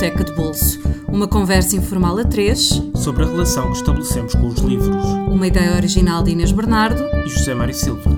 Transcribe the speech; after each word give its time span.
Biblioteca 0.00 0.24
de 0.24 0.32
Bolso. 0.32 0.80
Uma 1.08 1.28
conversa 1.28 1.76
informal 1.76 2.16
a 2.16 2.24
três 2.24 2.70
sobre 2.94 3.22
a 3.22 3.26
relação 3.26 3.70
que 3.70 3.76
estabelecemos 3.76 4.34
com 4.34 4.46
os 4.46 4.58
livros. 4.60 5.04
Uma 5.28 5.46
ideia 5.46 5.76
original 5.76 6.22
de 6.22 6.30
Inês 6.30 6.52
Bernardo 6.52 7.02
e 7.22 7.28
José 7.28 7.54
Mário 7.54 7.74
Silva. 7.74 8.10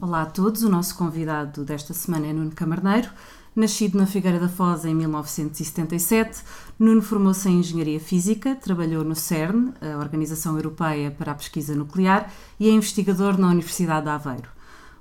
Olá 0.00 0.22
a 0.22 0.26
todos, 0.26 0.62
o 0.62 0.70
nosso 0.70 0.96
convidado 0.96 1.62
desta 1.62 1.92
semana 1.92 2.28
é 2.28 2.32
Nuno 2.32 2.52
Camarneiro. 2.52 3.10
Nascido 3.54 3.98
na 3.98 4.06
Figueira 4.06 4.40
da 4.40 4.48
Foz 4.48 4.86
em 4.86 4.94
1977, 4.94 6.40
Nuno 6.78 7.02
formou-se 7.02 7.46
em 7.46 7.58
Engenharia 7.58 8.00
Física, 8.00 8.54
trabalhou 8.54 9.04
no 9.04 9.14
CERN, 9.14 9.74
a 9.82 9.98
Organização 9.98 10.56
Europeia 10.56 11.10
para 11.10 11.32
a 11.32 11.34
Pesquisa 11.34 11.74
Nuclear, 11.74 12.32
e 12.58 12.70
é 12.70 12.72
investigador 12.72 13.36
na 13.36 13.48
Universidade 13.48 14.06
de 14.06 14.10
Aveiro. 14.10 14.53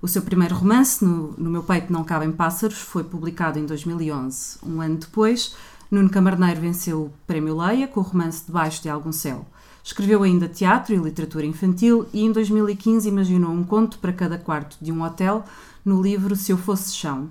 O 0.03 0.07
seu 0.09 0.21
primeiro 0.21 0.53
romance, 0.53 1.01
No, 1.01 1.33
no 1.37 1.49
Meu 1.49 1.63
Peito 1.63 1.93
Não 1.93 2.03
Cabem 2.03 2.29
Pássaros, 2.29 2.77
foi 2.77 3.05
publicado 3.05 3.57
em 3.57 3.65
2011. 3.65 4.57
Um 4.61 4.81
ano 4.81 4.97
depois, 4.97 5.55
Nuno 5.89 6.09
Camarneiro 6.09 6.59
venceu 6.59 7.03
o 7.03 7.13
Prémio 7.25 7.57
Leia 7.57 7.87
com 7.87 8.01
o 8.01 8.03
romance 8.03 8.43
Debaixo 8.45 8.83
de 8.83 8.89
Algum 8.89 9.13
Céu. 9.13 9.45
Escreveu 9.81 10.21
ainda 10.21 10.49
teatro 10.49 10.93
e 10.93 10.97
literatura 10.97 11.45
infantil 11.45 12.05
e 12.11 12.21
em 12.21 12.33
2015 12.33 13.07
imaginou 13.07 13.51
um 13.51 13.63
conto 13.63 13.97
para 13.97 14.11
cada 14.11 14.37
quarto 14.37 14.75
de 14.81 14.91
um 14.91 15.03
hotel 15.03 15.45
no 15.85 16.01
livro 16.01 16.35
Se 16.35 16.51
Eu 16.51 16.57
Fosse 16.57 16.93
Chão, 16.93 17.29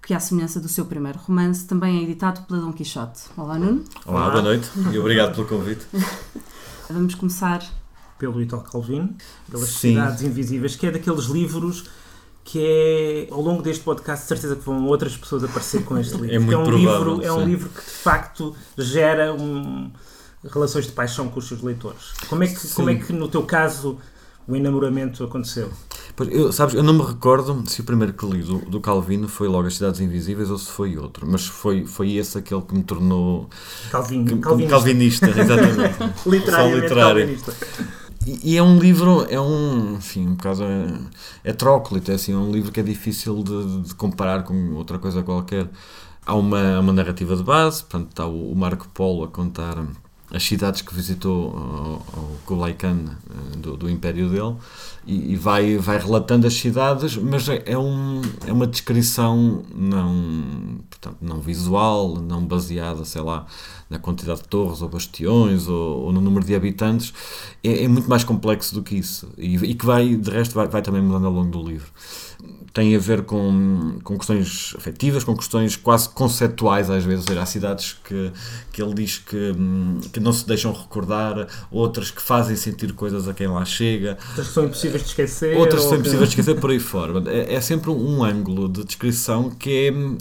que, 0.00 0.14
à 0.14 0.18
semelhança 0.18 0.58
do 0.58 0.70
seu 0.70 0.86
primeiro 0.86 1.18
romance, 1.18 1.66
também 1.66 1.98
é 1.98 2.02
editado 2.02 2.40
pela 2.46 2.60
Dom 2.62 2.72
Quixote. 2.72 3.24
Olá, 3.36 3.58
Nuno. 3.58 3.84
Olá, 4.06 4.22
Olá. 4.22 4.30
boa 4.30 4.42
noite 4.42 4.70
e 4.90 4.98
obrigado 4.98 5.34
pelo 5.34 5.46
convite. 5.46 5.84
Vamos 6.88 7.14
começar 7.14 7.62
pelo 8.18 8.40
Italo 8.40 8.62
Calvino, 8.62 9.14
pelas 9.50 9.68
Sim. 9.68 9.90
Cidades 9.90 10.22
Invisíveis, 10.22 10.76
que 10.76 10.86
é 10.86 10.90
daqueles 10.90 11.26
livros 11.26 11.84
que 12.46 12.60
é 12.64 13.28
ao 13.32 13.40
longo 13.40 13.60
deste 13.60 13.82
podcast 13.82 14.22
de 14.22 14.28
certeza 14.28 14.54
que 14.54 14.64
vão 14.64 14.86
outras 14.86 15.16
pessoas 15.16 15.42
aparecer 15.42 15.84
com 15.84 15.98
este 15.98 16.14
livro. 16.16 16.32
É 16.32 16.38
muito 16.38 16.54
é 16.54 16.58
um 16.58 16.64
provável, 16.64 17.14
livro, 17.16 17.26
é 17.26 17.32
um 17.32 17.44
livro 17.44 17.68
que 17.68 17.80
de 17.80 17.90
facto 17.90 18.54
gera 18.78 19.34
um, 19.34 19.90
relações 20.48 20.86
de 20.86 20.92
paixão 20.92 21.28
com 21.28 21.40
os 21.40 21.48
seus 21.48 21.60
leitores. 21.60 22.12
Como 22.28 22.44
é 22.44 22.46
que, 22.46 22.68
como 22.68 22.88
é 22.88 22.94
que 22.94 23.12
no 23.12 23.26
teu 23.26 23.42
caso 23.42 23.98
o 24.46 24.54
enamoramento 24.54 25.24
aconteceu? 25.24 25.72
Pois, 26.14 26.32
eu, 26.32 26.52
sabes, 26.52 26.76
eu 26.76 26.84
não 26.84 26.94
me 26.94 27.02
recordo 27.02 27.64
se 27.68 27.80
o 27.80 27.84
primeiro 27.84 28.12
que 28.12 28.24
li 28.24 28.40
do, 28.42 28.58
do, 28.58 28.80
Calvino 28.80 29.26
foi 29.26 29.48
logo 29.48 29.66
As 29.66 29.74
Cidades 29.74 29.98
Invisíveis 29.98 30.48
ou 30.48 30.56
se 30.56 30.70
foi 30.70 30.96
outro, 30.96 31.26
mas 31.28 31.48
foi, 31.48 31.84
foi 31.84 32.12
esse 32.12 32.38
aquele 32.38 32.62
que 32.62 32.74
me 32.74 32.84
tornou 32.84 33.50
Calvin, 33.90 34.24
que, 34.24 34.36
calvinista. 34.36 34.70
calvinista, 34.70 35.26
exatamente. 35.30 35.98
Literalmente 36.30 36.80
literário. 36.80 37.26
calvinista. 37.26 37.54
E, 38.26 38.56
é 38.56 38.62
um 38.62 38.76
livro, 38.78 39.24
é 39.30 39.40
um, 39.40 39.94
enfim, 39.94 40.26
um 40.26 40.34
bocado 40.34 40.64
é, 40.64 41.50
é 41.50 41.52
tróclito, 41.52 42.10
é 42.10 42.14
assim, 42.14 42.32
é 42.32 42.36
um 42.36 42.50
livro 42.50 42.72
que 42.72 42.80
é 42.80 42.82
difícil 42.82 43.40
de, 43.44 43.82
de 43.82 43.94
comparar 43.94 44.42
com 44.42 44.74
outra 44.74 44.98
coisa 44.98 45.22
qualquer. 45.22 45.70
Há 46.24 46.34
uma, 46.34 46.80
uma 46.80 46.92
narrativa 46.92 47.36
de 47.36 47.44
base, 47.44 47.82
portanto 47.82 48.10
está 48.10 48.26
o, 48.26 48.50
o 48.50 48.56
Marco 48.56 48.88
Polo 48.88 49.22
a 49.24 49.28
contar 49.28 49.76
as 50.30 50.42
cidades 50.42 50.82
que 50.82 50.94
visitou 50.94 51.48
o 51.48 52.38
Kublai 52.44 52.74
Khan 52.74 53.04
eh, 53.06 53.56
do, 53.58 53.76
do 53.76 53.90
império 53.90 54.28
dele 54.28 54.56
e, 55.06 55.32
e, 55.32 55.36
vai, 55.36 55.76
vai 55.76 55.98
relatando 55.98 56.46
as 56.46 56.54
cidades, 56.54 57.16
mas 57.16 57.48
é, 57.48 57.62
é, 57.64 57.78
um, 57.78 58.20
é 58.44 58.52
uma 58.52 58.66
descrição 58.66 59.62
não, 59.72 60.80
portanto, 60.90 61.16
não 61.20 61.40
visual, 61.40 62.16
não 62.16 62.44
baseada, 62.44 63.04
sei 63.04 63.22
lá, 63.22 63.46
na 63.88 63.98
quantidade 64.00 64.42
de 64.42 64.48
torres 64.48 64.82
ou 64.82 64.88
bastiões 64.88 65.68
ou, 65.68 66.06
ou 66.06 66.12
no 66.12 66.20
número 66.20 66.44
de 66.44 66.54
habitantes, 66.54 67.14
é, 67.62 67.84
é, 67.84 67.88
muito 67.88 68.10
mais 68.10 68.24
complexo 68.24 68.74
do 68.74 68.82
que 68.82 68.96
isso. 68.96 69.28
E, 69.38 69.54
e 69.54 69.74
que 69.74 69.86
vai, 69.86 70.16
de 70.16 70.30
resto, 70.30 70.54
vai, 70.54 70.66
vai 70.66 70.82
também 70.82 71.02
mudando 71.02 71.26
ao 71.26 71.32
longo 71.32 71.50
do 71.50 71.62
livro 71.62 71.90
tem 72.76 72.94
a 72.94 72.98
ver 72.98 73.22
com, 73.22 73.98
com 74.04 74.18
questões 74.18 74.74
afetivas, 74.76 75.24
com 75.24 75.34
questões 75.34 75.76
quase 75.76 76.10
conceptuais 76.10 76.90
às 76.90 77.02
vezes. 77.04 77.26
Há 77.30 77.46
cidades 77.46 77.96
que, 78.04 78.30
que 78.70 78.82
ele 78.82 78.92
diz 78.92 79.16
que, 79.16 79.54
que 80.12 80.20
não 80.20 80.30
se 80.30 80.46
deixam 80.46 80.74
recordar, 80.74 81.48
outras 81.70 82.10
que 82.10 82.20
fazem 82.20 82.54
sentir 82.54 82.92
coisas 82.92 83.26
a 83.26 83.32
quem 83.32 83.46
lá 83.46 83.64
chega. 83.64 84.18
Outras 84.28 84.48
que 84.48 84.52
são 84.52 84.64
impossíveis 84.66 85.02
de 85.04 85.08
esquecer. 85.08 85.56
Outras 85.56 85.84
que 85.84 85.88
são 85.88 85.98
impossíveis 85.98 86.28
de 86.28 86.34
esquecer 86.34 86.60
por 86.60 86.70
aí 86.70 86.78
fora. 86.78 87.22
É, 87.30 87.54
é 87.54 87.60
sempre 87.62 87.88
um, 87.88 88.22
ângulo 88.22 88.68
de 88.68 88.84
descrição 88.84 89.48
que 89.48 89.70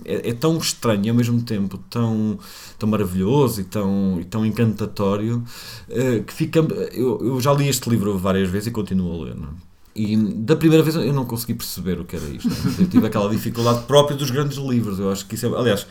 é, 0.05 0.13
é, 0.13 0.29
é, 0.29 0.33
tão 0.33 0.57
estranho 0.57 1.07
e 1.07 1.09
ao 1.09 1.15
mesmo 1.15 1.41
tempo 1.41 1.77
tão, 1.89 2.39
tão 2.79 2.87
maravilhoso 2.87 3.59
e 3.59 3.63
tão, 3.65 4.17
e 4.21 4.23
tão 4.23 4.45
encantatório 4.45 5.43
eh, 5.89 6.23
que 6.25 6.33
fica. 6.33 6.59
Eu, 6.93 7.19
eu 7.21 7.41
já 7.41 7.51
li 7.51 7.67
este 7.67 7.89
livro 7.89 8.17
várias 8.17 8.49
vezes 8.49 8.67
e 8.67 8.71
continuo 8.71 9.23
a 9.23 9.25
ler. 9.25 9.35
Não? 9.35 9.64
É? 9.95 9.99
E 9.99 10.17
da 10.17 10.55
primeira 10.55 10.83
vez 10.83 10.95
eu 10.95 11.13
não 11.13 11.25
consegui 11.25 11.53
perceber 11.53 11.99
o 11.99 12.05
que 12.05 12.15
era 12.15 12.25
isto. 12.25 12.49
Eu 12.79 12.87
tive 12.87 13.07
aquela 13.07 13.29
dificuldade 13.29 13.83
própria 13.85 14.17
dos 14.17 14.29
grandes 14.29 14.57
livros. 14.57 14.99
Eu 14.99 15.11
acho 15.11 15.25
que 15.25 15.35
isso 15.35 15.45
é. 15.45 15.57
Aliás, 15.57 15.87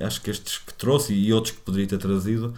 acho 0.00 0.20
que 0.20 0.30
estes 0.30 0.58
que 0.58 0.74
trouxe 0.74 1.14
e 1.14 1.32
outros 1.32 1.54
que 1.54 1.60
poderia 1.60 1.86
ter 1.86 1.98
trazido 1.98 2.52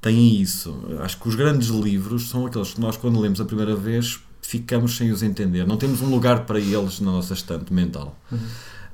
têm 0.00 0.40
isso. 0.40 0.76
Acho 1.00 1.18
que 1.18 1.28
os 1.28 1.34
grandes 1.34 1.68
livros 1.68 2.28
são 2.28 2.46
aqueles 2.46 2.74
que 2.74 2.80
nós, 2.80 2.96
quando 2.96 3.20
lemos 3.20 3.40
a 3.40 3.44
primeira 3.44 3.76
vez, 3.76 4.20
ficamos 4.40 4.96
sem 4.96 5.10
os 5.10 5.22
entender. 5.22 5.66
Não 5.66 5.76
temos 5.76 6.00
um 6.00 6.08
lugar 6.08 6.46
para 6.46 6.58
eles 6.58 7.00
na 7.00 7.12
nossa 7.12 7.34
estante 7.34 7.72
mental. 7.72 8.16
Uhum. 8.30 8.38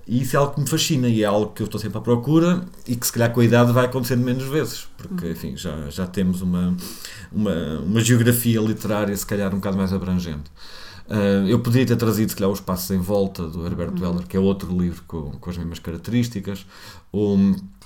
E 0.06 0.20
isso 0.20 0.36
é 0.36 0.38
algo 0.38 0.54
que 0.54 0.60
me 0.60 0.68
fascina 0.68 1.08
e 1.08 1.22
é 1.22 1.24
algo 1.24 1.52
que 1.52 1.62
eu 1.62 1.64
estou 1.64 1.80
sempre 1.80 1.96
à 1.96 2.00
procura 2.00 2.62
e 2.86 2.94
que 2.94 3.06
se 3.06 3.12
calhar 3.12 3.32
com 3.32 3.40
a 3.40 3.44
idade 3.44 3.72
vai 3.72 3.86
acontecendo 3.86 4.22
menos 4.22 4.44
vezes, 4.44 4.86
porque 4.98 5.30
enfim, 5.30 5.56
já, 5.56 5.88
já 5.88 6.06
temos 6.06 6.42
uma, 6.42 6.76
uma, 7.32 7.78
uma 7.78 8.00
geografia 8.02 8.60
literária 8.60 9.16
se 9.16 9.24
calhar 9.24 9.50
um 9.54 9.56
bocado 9.56 9.78
mais 9.78 9.94
abrangente. 9.94 10.50
Uh, 11.06 11.46
eu 11.46 11.58
poderia 11.60 11.86
ter 11.86 11.96
trazido, 11.96 12.30
se 12.30 12.36
calhar, 12.36 12.50
Os 12.50 12.60
Passos 12.60 12.90
em 12.90 12.98
Volta, 12.98 13.46
do 13.46 13.66
Herbert 13.66 13.90
uhum. 13.90 14.00
Weller, 14.00 14.26
que 14.26 14.36
é 14.36 14.40
outro 14.40 14.76
livro 14.76 15.02
com, 15.06 15.32
com 15.32 15.50
as 15.50 15.56
mesmas 15.56 15.78
características. 15.78 16.64
O, 17.12 17.36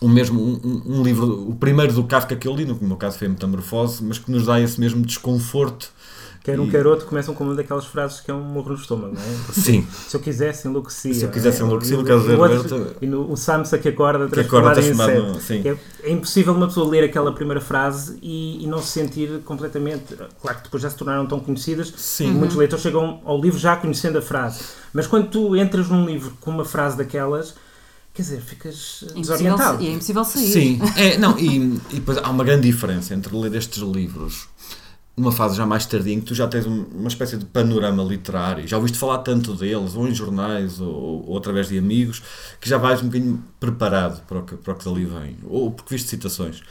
o 0.00 0.08
mesmo, 0.08 0.40
um, 0.40 0.82
um, 0.86 1.02
livro, 1.02 1.50
o 1.50 1.54
primeiro 1.56 1.92
do 1.92 2.04
Kafka 2.04 2.36
que 2.36 2.46
eu 2.46 2.54
li, 2.54 2.64
no 2.64 2.78
meu 2.80 2.96
caso 2.96 3.18
foi 3.18 3.26
a 3.26 3.30
Metamorfose, 3.30 4.02
mas 4.04 4.18
que 4.18 4.30
nos 4.30 4.46
dá 4.46 4.60
esse 4.60 4.78
mesmo 4.78 5.04
desconforto 5.04 5.92
Quer 6.48 6.58
um, 6.58 6.64
e... 6.64 6.70
quer 6.70 6.86
outro, 6.86 7.04
começam 7.04 7.34
com 7.34 7.44
uma 7.44 7.54
daquelas 7.54 7.84
frases 7.84 8.20
que 8.20 8.30
é 8.30 8.34
um 8.34 8.40
morro 8.40 8.70
no 8.70 8.76
estômago, 8.76 9.14
não 9.14 9.22
é? 9.22 9.52
Sim. 9.52 9.86
Se 10.08 10.16
eu 10.16 10.20
quisesse, 10.20 10.66
enlouquecia. 10.66 11.12
Se 11.12 11.24
eu 11.24 11.28
quisesse, 11.28 11.60
é? 11.60 11.64
enlouquecia, 11.66 11.98
no 11.98 12.04
caso 12.04 12.26
da 12.26 12.34
Roberta. 12.34 12.96
E 13.02 13.06
no, 13.06 13.30
o 13.30 13.36
Samsa 13.36 13.76
que 13.76 13.86
acorda, 13.86 14.26
transformado 14.28 14.80
em 14.80 15.40
sete. 15.40 15.68
É, 15.68 15.76
é, 16.04 16.10
impossível 16.10 16.54
uma 16.54 16.66
pessoa 16.66 16.88
ler 16.88 17.04
aquela 17.04 17.34
primeira 17.34 17.60
frase 17.60 18.18
e, 18.22 18.64
e, 18.64 18.66
não 18.66 18.80
se 18.80 18.92
sentir 18.92 19.40
completamente. 19.44 20.16
Claro 20.40 20.56
que 20.56 20.64
depois 20.64 20.82
já 20.82 20.88
se 20.88 20.96
tornaram 20.96 21.26
tão 21.26 21.38
conhecidas, 21.38 21.92
Sim. 21.94 22.30
muitos 22.30 22.54
uhum. 22.54 22.60
leitores 22.60 22.82
chegam 22.82 23.20
ao 23.26 23.38
livro 23.38 23.58
já 23.58 23.76
conhecendo 23.76 24.16
a 24.16 24.22
frase. 24.22 24.60
Mas 24.90 25.06
quando 25.06 25.28
tu 25.28 25.54
entras 25.54 25.90
num 25.90 26.06
livro 26.06 26.32
com 26.40 26.50
uma 26.50 26.64
frase 26.64 26.96
daquelas 26.96 27.54
quer 28.14 28.22
dizer, 28.22 28.40
ficas 28.40 29.04
é 29.14 29.20
desorientado. 29.20 29.82
E 29.82 29.86
é 29.86 29.92
impossível 29.92 30.24
sair. 30.24 30.50
Sim, 30.50 30.80
é, 30.96 31.18
não, 31.18 31.38
e, 31.38 31.78
e 31.90 31.94
depois 31.96 32.16
há 32.16 32.30
uma 32.30 32.42
grande 32.42 32.62
diferença 32.62 33.14
entre 33.14 33.36
ler 33.36 33.54
estes 33.54 33.82
livros 33.82 34.48
numa 35.18 35.32
fase 35.32 35.56
já 35.56 35.66
mais 35.66 35.84
tardia 35.86 36.14
em 36.14 36.20
que 36.20 36.26
tu 36.26 36.34
já 36.34 36.46
tens 36.46 36.66
uma 36.66 37.08
espécie 37.08 37.36
de 37.36 37.44
panorama 37.44 38.02
literário, 38.02 38.66
já 38.66 38.76
ouviste 38.76 38.98
falar 38.98 39.18
tanto 39.18 39.54
deles, 39.54 39.94
ou 39.94 40.08
em 40.08 40.14
jornais, 40.14 40.80
ou, 40.80 41.24
ou 41.28 41.36
através 41.36 41.68
de 41.68 41.78
amigos, 41.78 42.22
que 42.60 42.68
já 42.68 42.78
vais 42.78 43.02
um 43.02 43.06
bocadinho 43.06 43.42
preparado 43.58 44.22
para 44.26 44.38
o 44.38 44.42
que, 44.42 44.56
para 44.56 44.72
o 44.72 44.76
que 44.76 44.84
dali 44.84 45.04
vem, 45.04 45.36
ou 45.44 45.70
porque 45.70 45.94
viste 45.94 46.08
citações. 46.08 46.62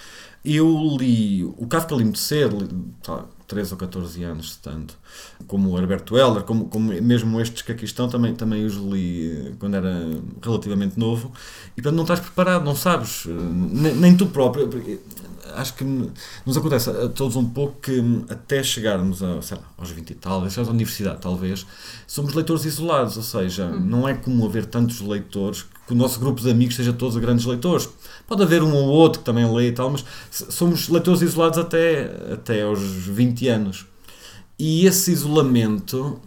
Eu 0.46 0.98
li 0.98 1.44
o 1.44 1.68
Kafka 1.68 1.94
li 1.96 2.04
muito 2.04 2.20
cedo, 2.20 2.68
tá, 3.04 3.26
13 3.48 3.74
ou 3.74 3.78
14 3.78 4.24
anos, 4.24 4.56
tanto, 4.58 4.98
como 5.48 5.72
o 5.72 5.78
Herberto 5.78 6.18
Heller, 6.18 6.44
como, 6.44 6.66
como 6.66 6.94
mesmo 7.02 7.40
estes 7.42 7.62
que 7.62 7.72
aqui 7.72 7.86
estão, 7.86 8.08
também, 8.10 8.36
também 8.36 8.66
os 8.66 8.76
li 8.76 9.32
eh, 9.32 9.54
quando 9.58 9.76
era 9.76 9.94
relativamente 10.42 11.00
novo, 11.00 11.32
e 11.76 11.82
portanto 11.82 11.96
não 11.96 12.04
estás 12.04 12.20
preparado, 12.20 12.64
não 12.64 12.76
sabes, 12.76 13.26
eh, 13.26 13.32
nem, 13.32 13.96
nem 13.96 14.18
tu 14.18 14.28
próprio, 14.28 14.70
acho 15.56 15.74
que 15.74 15.84
nos 15.84 16.58
acontece 16.58 16.90
a 16.90 17.10
todos 17.10 17.36
um 17.36 17.46
pouco 17.46 17.80
que 17.82 18.02
até 18.30 18.64
chegarmos 18.64 19.22
a, 19.24 19.42
sei 19.42 19.58
lá, 19.58 19.64
aos 19.78 19.90
20 19.90 20.10
e 20.10 20.16
tal, 20.16 20.44
até 20.44 20.62
à 20.62 20.64
universidade 20.64 21.20
talvez, 21.22 21.66
somos 22.06 22.34
leitores 22.34 22.66
isolados, 22.66 23.18
ou 23.18 23.24
seja, 23.24 23.66
hum. 23.66 23.80
não 23.80 24.08
é 24.08 24.14
como 24.14 24.46
haver 24.46 24.66
tantos 24.66 25.02
leitores 25.02 25.66
que 25.86 25.94
o 25.94 25.96
nosso 25.96 26.20
grupo 26.20 26.42
de 26.42 26.52
amigos 26.52 26.76
seja 26.76 26.92
todos 26.92 27.16
grandes 27.18 27.46
leitores. 27.46 27.90
Pode 28.28 28.44
haver 28.44 28.62
um 28.62 28.74
ou 28.74 28.88
outro 28.88 29.20
que 29.20 29.26
também 29.26 29.50
lê 29.54 29.70
e 29.70 29.72
tal, 29.72 29.90
mas 29.90 30.04
somos 30.30 30.90
leitores 30.90 31.22
isolados 31.22 31.58
até, 31.58 32.12
até 32.34 32.64
aos 32.64 32.82
20 32.82 33.48
anos. 33.48 33.86
E 34.60 34.86
esse 34.86 35.12
isolamento 35.12 36.20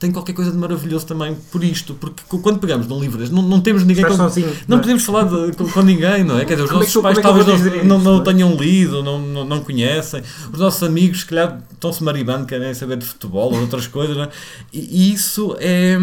tem 0.00 0.10
qualquer 0.10 0.32
coisa 0.32 0.50
de 0.50 0.56
maravilhoso 0.56 1.04
também 1.04 1.36
por 1.52 1.62
isto, 1.62 1.92
porque 1.92 2.22
quando 2.38 2.58
pegamos 2.58 2.86
num 2.86 2.98
livro 2.98 3.22
não, 3.30 3.42
não 3.42 3.60
temos 3.60 3.84
ninguém 3.84 4.02
com, 4.06 4.16
sozinho, 4.16 4.46
não, 4.46 4.54
não 4.68 4.76
é? 4.78 4.80
podemos 4.80 5.04
falar 5.04 5.24
de, 5.24 5.54
com, 5.54 5.68
com, 5.68 5.82
ninguém, 5.82 6.24
não 6.24 6.38
é? 6.38 6.46
Quer 6.46 6.54
dizer, 6.54 6.62
os 6.62 6.70
como 6.70 6.82
é 6.82 6.86
nossos 6.86 6.96
é 6.96 7.02
pais 7.02 7.18
talvez 7.18 7.84
não, 7.84 7.98
não, 7.98 8.16
não, 8.16 8.24
tenham 8.24 8.56
lido, 8.56 9.02
não, 9.02 9.18
não, 9.18 9.44
não 9.44 9.60
conhecem, 9.60 10.22
os 10.50 10.58
nossos 10.58 10.82
amigos, 10.82 11.20
se 11.20 11.26
calhar, 11.26 11.62
estão-se 11.70 12.02
maribando, 12.02 12.46
querem 12.46 12.72
saber 12.72 12.96
de 12.96 13.04
futebol 13.04 13.52
ou 13.52 13.60
outras 13.60 13.86
coisas, 13.86 14.16
é? 14.16 14.30
e, 14.72 15.12
isso 15.12 15.54
é. 15.60 15.98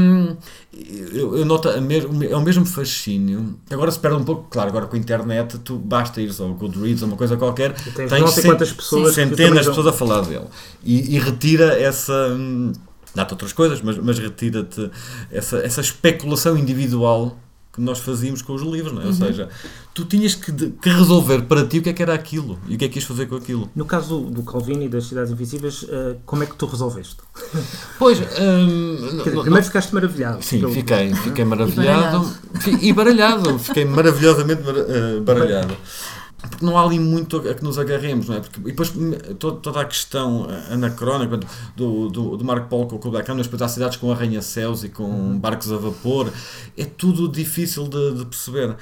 Eu, 1.11 1.35
eu 1.35 1.43
noto 1.43 1.69
é 1.69 1.79
o 1.79 2.41
mesmo 2.41 2.63
fascínio. 2.63 3.57
Agora 3.71 3.89
se 3.89 3.97
perde 3.97 4.17
um 4.17 4.23
pouco, 4.23 4.45
claro, 4.47 4.69
agora 4.69 4.85
com 4.85 4.95
a 4.95 4.99
internet, 4.99 5.57
tu 5.59 5.75
basta 5.75 6.21
ir 6.21 6.29
ao 6.39 6.53
Goodreads 6.53 7.01
ou 7.01 7.07
uma 7.07 7.17
coisa 7.17 7.35
qualquer, 7.35 7.73
tens, 7.73 8.11
tens 8.11 8.29
cent, 8.29 8.75
pessoas 8.75 9.15
centenas 9.15 9.61
de 9.61 9.69
pessoas 9.69 9.87
a 9.87 9.93
falar 9.93 10.21
dele 10.21 10.45
e, 10.83 11.15
e 11.15 11.19
retira 11.19 11.79
essa 11.81 12.37
dá-te 13.17 13.33
outras 13.33 13.51
coisas, 13.51 13.81
mas, 13.81 13.97
mas 13.97 14.19
retira-te 14.19 14.89
essa, 15.31 15.57
essa 15.57 15.81
especulação 15.81 16.57
individual 16.57 17.37
que 17.73 17.81
nós 17.81 17.99
fazíamos 17.99 18.41
com 18.41 18.53
os 18.53 18.61
livros, 18.63 18.91
não 18.91 19.01
é? 19.01 19.05
Uhum. 19.05 19.11
Ou 19.11 19.15
seja, 19.15 19.49
tu 19.93 20.03
tinhas 20.05 20.33
que, 20.33 20.51
que, 20.51 20.89
resolver 20.89 21.43
para 21.43 21.63
ti 21.65 21.77
o 21.77 21.81
que 21.83 21.89
é 21.89 21.93
que 21.93 22.01
era 22.01 22.13
aquilo 22.13 22.59
e 22.67 22.75
o 22.75 22.77
que 22.77 22.85
é 22.85 22.89
que 22.89 22.97
ias 22.97 23.05
fazer 23.05 23.27
com 23.27 23.35
aquilo. 23.35 23.69
No 23.75 23.85
caso 23.85 24.19
do, 24.19 24.29
do 24.31 24.43
Calvino 24.43 24.81
e 24.81 24.89
das 24.89 25.05
Cidades 25.05 25.31
Invisíveis, 25.31 25.83
uh, 25.83 26.17
como 26.25 26.41
é 26.41 26.45
que 26.47 26.55
tu 26.55 26.65
resolveste? 26.65 27.17
Pois, 27.99 28.19
um, 28.39 28.95
dizer, 28.95 29.21
primeiro 29.23 29.51
não, 29.51 29.63
ficaste 29.63 29.93
maravilhado. 29.93 30.43
Sim, 30.43 30.59
pelo... 30.59 30.73
fiquei, 30.73 31.13
fiquei 31.13 31.45
maravilhado 31.45 32.33
e 32.81 32.93
baralhado, 32.93 33.59
fiquei 33.59 33.85
maravilhosamente 33.85 34.61
uh, 34.61 35.21
baralhado 35.21 35.75
porque 36.49 36.65
não 36.65 36.77
há 36.77 36.83
ali 36.83 36.99
muito 36.99 37.37
a 37.37 37.53
que 37.53 37.63
nos 37.63 37.77
agarremos, 37.77 38.27
não 38.27 38.35
é? 38.35 38.39
Porque, 38.39 38.59
e 38.61 38.63
depois 38.63 38.93
toda 39.39 39.81
a 39.81 39.85
questão 39.85 40.47
anacrónica 40.69 41.39
do, 41.75 42.09
do, 42.09 42.37
do 42.37 42.45
Marco 42.45 42.67
Polo 42.67 42.87
com 42.87 42.95
o 42.95 42.99
Kublai 42.99 43.23
Khan, 43.23 43.37
depois 43.37 43.61
há 43.61 43.67
cidades 43.67 43.97
com 43.97 44.11
arranha-céus 44.11 44.83
e 44.83 44.89
com 44.89 45.03
uhum. 45.03 45.39
barcos 45.39 45.71
a 45.71 45.77
vapor, 45.77 46.31
é 46.77 46.85
tudo 46.85 47.27
difícil 47.27 47.87
de, 47.87 48.15
de, 48.15 48.25
perceber. 48.25 48.75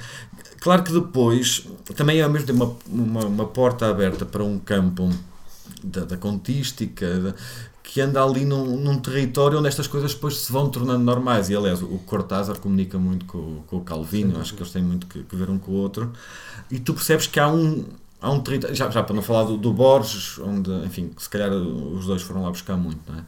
Claro 0.60 0.82
que 0.82 0.92
depois 0.92 1.66
também 1.94 2.20
é 2.20 2.22
ao 2.22 2.30
mesmo 2.30 2.46
tempo 2.46 2.76
uma, 2.88 3.20
uma, 3.20 3.26
uma 3.26 3.46
porta 3.46 3.88
aberta 3.88 4.24
para 4.24 4.42
um 4.42 4.58
campo 4.58 5.10
da, 5.82 6.04
da 6.04 6.16
contística, 6.16 7.34
que 7.86 8.00
anda 8.00 8.22
ali 8.22 8.44
num, 8.44 8.76
num, 8.76 8.98
território 8.98 9.58
onde 9.58 9.68
estas 9.68 9.86
coisas 9.86 10.12
depois 10.12 10.36
se 10.38 10.50
vão 10.50 10.68
tornando 10.68 11.04
normais. 11.04 11.48
E 11.48 11.54
aliás, 11.54 11.80
o 11.80 11.98
Cortázar 12.04 12.58
comunica 12.58 12.98
muito 12.98 13.24
com, 13.26 13.62
com 13.68 13.76
o 13.76 13.80
Calvino, 13.80 14.40
acho 14.40 14.54
que 14.54 14.60
eles 14.60 14.72
têm 14.72 14.82
muito 14.82 15.06
que, 15.06 15.22
que, 15.22 15.36
ver 15.36 15.48
um 15.48 15.56
com 15.56 15.70
o 15.70 15.74
outro. 15.76 16.12
E 16.68 16.80
tu 16.80 16.92
percebes 16.92 17.28
que 17.28 17.38
há 17.38 17.48
um. 17.48 17.84
Há 18.20 18.30
um 18.30 18.40
território, 18.40 18.74
já, 18.74 18.90
já 18.90 19.02
para 19.02 19.14
não 19.14 19.22
falar 19.22 19.44
do, 19.44 19.56
do 19.56 19.72
Borges, 19.72 20.38
onde, 20.38 20.70
enfim, 20.84 21.12
se 21.16 21.28
calhar 21.28 21.52
os 21.52 22.06
dois 22.06 22.22
foram 22.22 22.42
lá 22.42 22.50
buscar 22.50 22.76
muito, 22.76 23.00
não 23.06 23.18
é? 23.18 23.24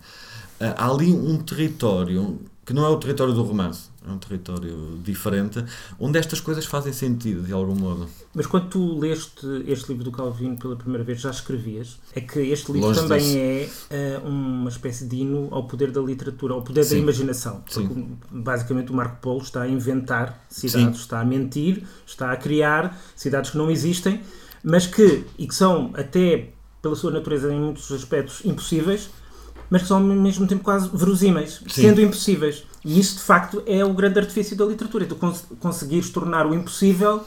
Há 0.61 0.91
ali 0.91 1.13
um 1.13 1.39
território 1.39 2.39
que 2.69 2.75
não 2.75 2.85
é 2.85 2.89
o 2.91 2.99
território 2.99 3.33
do 3.33 3.43
romance, 3.43 3.89
é 4.07 4.13
um 4.13 4.19
território 4.19 4.99
diferente, 5.03 5.65
onde 5.99 6.19
estas 6.19 6.39
coisas 6.39 6.67
fazem 6.67 6.93
sentido, 6.93 7.43
de 7.43 7.51
algum 7.51 7.75
modo. 7.75 8.07
Mas 8.35 8.47
quando 8.47 8.69
tu 8.69 8.99
leste 8.99 9.47
este 9.67 9.89
livro 9.89 10.05
do 10.05 10.13
Calvino 10.13 10.59
pela 10.59 10.77
primeira 10.77 11.03
vez, 11.03 11.19
já 11.19 11.31
escrevias? 11.31 11.99
É 12.15 12.21
que 12.21 12.41
este 12.41 12.71
livro 12.71 12.89
Longe 12.89 13.01
também 13.01 13.21
disso. 13.21 13.87
é 13.89 14.21
uh, 14.23 14.29
uma 14.29 14.69
espécie 14.69 15.07
de 15.07 15.17
hino 15.17 15.49
ao 15.51 15.67
poder 15.67 15.91
da 15.91 16.03
literatura, 16.03 16.53
ao 16.53 16.61
poder 16.61 16.85
Sim. 16.85 16.97
da 16.97 17.01
imaginação. 17.01 17.63
Porque, 17.63 17.81
Sim. 17.81 18.19
basicamente, 18.31 18.93
o 18.93 18.95
Marco 18.95 19.17
Polo 19.23 19.41
está 19.41 19.63
a 19.63 19.69
inventar 19.69 20.45
cidades, 20.51 20.97
Sim. 20.99 21.03
está 21.03 21.21
a 21.21 21.25
mentir, 21.25 21.85
está 22.07 22.33
a 22.33 22.37
criar 22.37 23.01
cidades 23.17 23.51
que 23.53 23.57
não 23.57 23.71
existem, 23.71 24.21
mas 24.63 24.87
que, 24.87 25.25
e 25.39 25.47
que 25.47 25.55
são 25.55 25.91
até 25.95 26.51
pela 26.83 26.95
sua 26.95 27.11
natureza 27.11 27.51
em 27.51 27.59
muitos 27.59 27.91
aspectos 27.91 28.45
impossíveis, 28.45 29.09
mas 29.71 29.83
que 29.83 29.89
são 29.89 29.99
ao 29.99 30.03
mesmo 30.03 30.47
tempo 30.47 30.63
quase 30.63 30.89
verosímeis, 30.93 31.61
Sim. 31.69 31.83
sendo 31.83 32.01
impossíveis. 32.01 32.65
E 32.85 32.99
isso, 32.99 33.17
de 33.17 33.23
facto, 33.23 33.63
é 33.67 33.85
o 33.85 33.93
grande 33.93 34.19
artifício 34.19 34.57
da 34.57 34.65
literatura. 34.65 35.07
Tu 35.07 35.17
cons 35.17 35.45
conseguires 35.61 36.11
tornar 36.11 36.47
o 36.47 36.55
impossível 36.55 37.25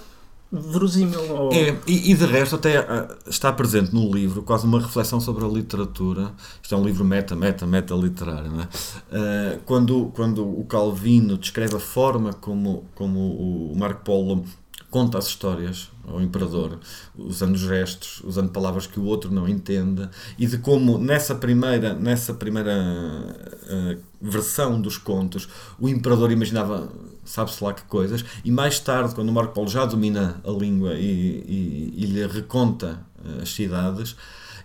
verosímil. 0.52 1.20
Ou... 1.32 1.54
É, 1.54 1.78
e, 1.88 2.12
e, 2.12 2.14
de 2.14 2.26
resto 2.26 2.56
até 2.56 2.82
uh, 2.82 3.18
está 3.26 3.54
presente 3.54 3.94
no 3.94 4.12
livro 4.12 4.42
quase 4.42 4.66
uma 4.66 4.80
reflexão 4.80 5.22
sobre 5.22 5.46
a 5.46 5.48
literatura. 5.48 6.34
Isto 6.62 6.76
é 6.76 6.78
um 6.78 6.84
livro 6.84 7.06
meta, 7.06 7.36
meta, 7.36 7.66
meta 7.66 7.94
literário. 7.96 8.52
Não 8.52 8.62
é? 8.62 8.64
Uh, 8.66 9.60
quando, 9.66 10.12
quando 10.14 10.46
o 10.46 10.66
Calvino 10.66 11.38
descreve 11.38 11.76
a 11.76 11.80
forma 11.80 12.34
como, 12.34 12.86
como 12.96 13.72
o 13.72 13.78
Marco 13.78 14.04
Polo 14.04 14.44
conta 14.90 15.18
as 15.18 15.28
histórias 15.28 15.90
ao 16.08 16.22
imperador, 16.22 16.80
usando 17.16 17.58
gestos, 17.58 18.22
usando 18.24 18.50
palavras 18.50 18.88
que 18.88 19.00
o 19.00 19.04
outro 19.04 19.32
não 19.32 19.48
entende, 19.48 20.10
e 20.38 20.48
de 20.48 20.58
como 20.58 20.98
nessa 20.98 21.36
primeira, 21.36 21.94
nessa 21.94 22.34
primeira 22.34 22.72
uh, 22.74 23.98
versão 24.22 24.80
dos 24.80 24.98
contos 24.98 25.48
o 25.80 25.88
imperador 25.88 26.32
imaginava 26.32 26.92
sabe-se 27.24 27.64
lá 27.64 27.74
que 27.74 27.84
coisas, 27.84 28.26
e 28.44 28.52
mais 28.52 28.80
tarde, 28.80 29.16
quando 29.16 29.32
Marco 29.32 29.54
Polo 29.54 29.68
já 29.68 29.86
domina 29.86 30.42
a 30.44 30.52
língua 30.52 30.96
e, 30.96 31.04
e, 31.08 31.94
e 31.98 32.06
lhe 32.06 32.26
reconta 32.28 33.00
uh, 33.24 33.42
as 33.42 33.54
cidades, 33.54 34.16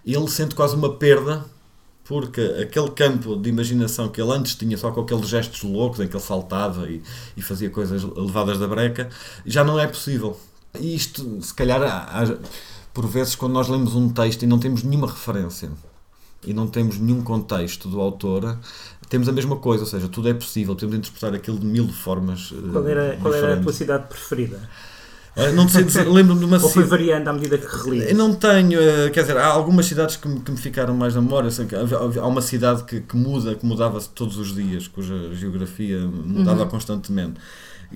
ele 0.04 0.28
sente 0.28 0.54
quase 0.54 0.74
uma 0.74 0.94
perda 0.94 1.44
porque 2.04 2.40
aquele 2.62 2.90
campo 2.90 3.36
de 3.36 3.48
imaginação 3.48 4.08
que 4.08 4.20
ele 4.20 4.30
antes 4.30 4.54
tinha 4.54 4.78
só 4.78 4.92
com 4.92 5.00
aqueles 5.00 5.28
gestos 5.28 5.62
loucos 5.64 5.98
em 6.00 6.06
que 6.06 6.14
ele 6.14 6.22
saltava 6.22 6.88
e, 6.88 7.02
e 7.36 7.42
fazia 7.42 7.68
coisas 7.68 8.04
levadas 8.04 8.58
da 8.58 8.68
breca, 8.68 9.08
já 9.44 9.64
não 9.64 9.78
é 9.78 9.86
possível. 9.86 10.38
E 10.80 10.94
isto, 10.94 11.42
se 11.42 11.54
calhar, 11.54 11.82
há, 11.82 12.24
por 12.92 13.06
vezes, 13.06 13.34
quando 13.34 13.52
nós 13.52 13.68
lemos 13.68 13.94
um 13.94 14.08
texto 14.08 14.42
e 14.42 14.46
não 14.46 14.58
temos 14.58 14.82
nenhuma 14.82 15.06
referência 15.06 15.70
e 16.46 16.54
não 16.54 16.66
temos 16.66 16.98
nenhum 16.98 17.22
contexto 17.22 17.88
do 17.88 18.00
autor, 18.00 18.58
temos 19.08 19.28
a 19.28 19.32
mesma 19.32 19.56
coisa, 19.56 19.84
ou 19.84 19.88
seja, 19.88 20.08
tudo 20.08 20.28
é 20.28 20.34
possível, 20.34 20.74
podemos 20.74 20.96
interpretar 20.96 21.34
aquilo 21.34 21.58
de 21.58 21.66
mil 21.66 21.88
formas. 21.88 22.52
Qual 22.72 22.86
era, 22.86 23.18
qual 23.20 23.34
era 23.34 23.54
a 23.54 23.56
tua 23.60 23.72
cidade 23.72 24.06
preferida? 24.08 24.60
Uh, 25.36 25.52
não 25.54 25.68
sei 25.68 25.84
dizer, 25.84 26.08
lembro-me 26.08 26.40
de 26.40 26.46
uma 26.46 26.56
Ou 26.62 26.70
foi 26.70 26.84
variando 26.84 27.28
à 27.28 27.32
medida 27.32 27.58
que 27.58 27.66
relias? 27.66 28.16
Não 28.16 28.34
tenho, 28.34 28.80
uh, 28.80 29.10
quer 29.12 29.20
dizer, 29.20 29.36
há 29.36 29.46
algumas 29.46 29.84
cidades 29.84 30.16
que 30.16 30.26
me, 30.26 30.40
que 30.40 30.50
me 30.50 30.56
ficaram 30.56 30.96
mais 30.96 31.14
na 31.14 31.20
memória. 31.20 31.50
Que 31.50 31.74
há 32.18 32.26
uma 32.26 32.40
cidade 32.40 32.84
que, 32.84 33.02
que 33.02 33.16
muda, 33.16 33.54
que 33.54 33.66
mudava 33.66 34.00
todos 34.00 34.38
os 34.38 34.54
dias, 34.54 34.88
cuja 34.88 35.34
geografia 35.34 36.00
mudava 36.00 36.62
uhum. 36.62 36.68
constantemente. 36.70 37.38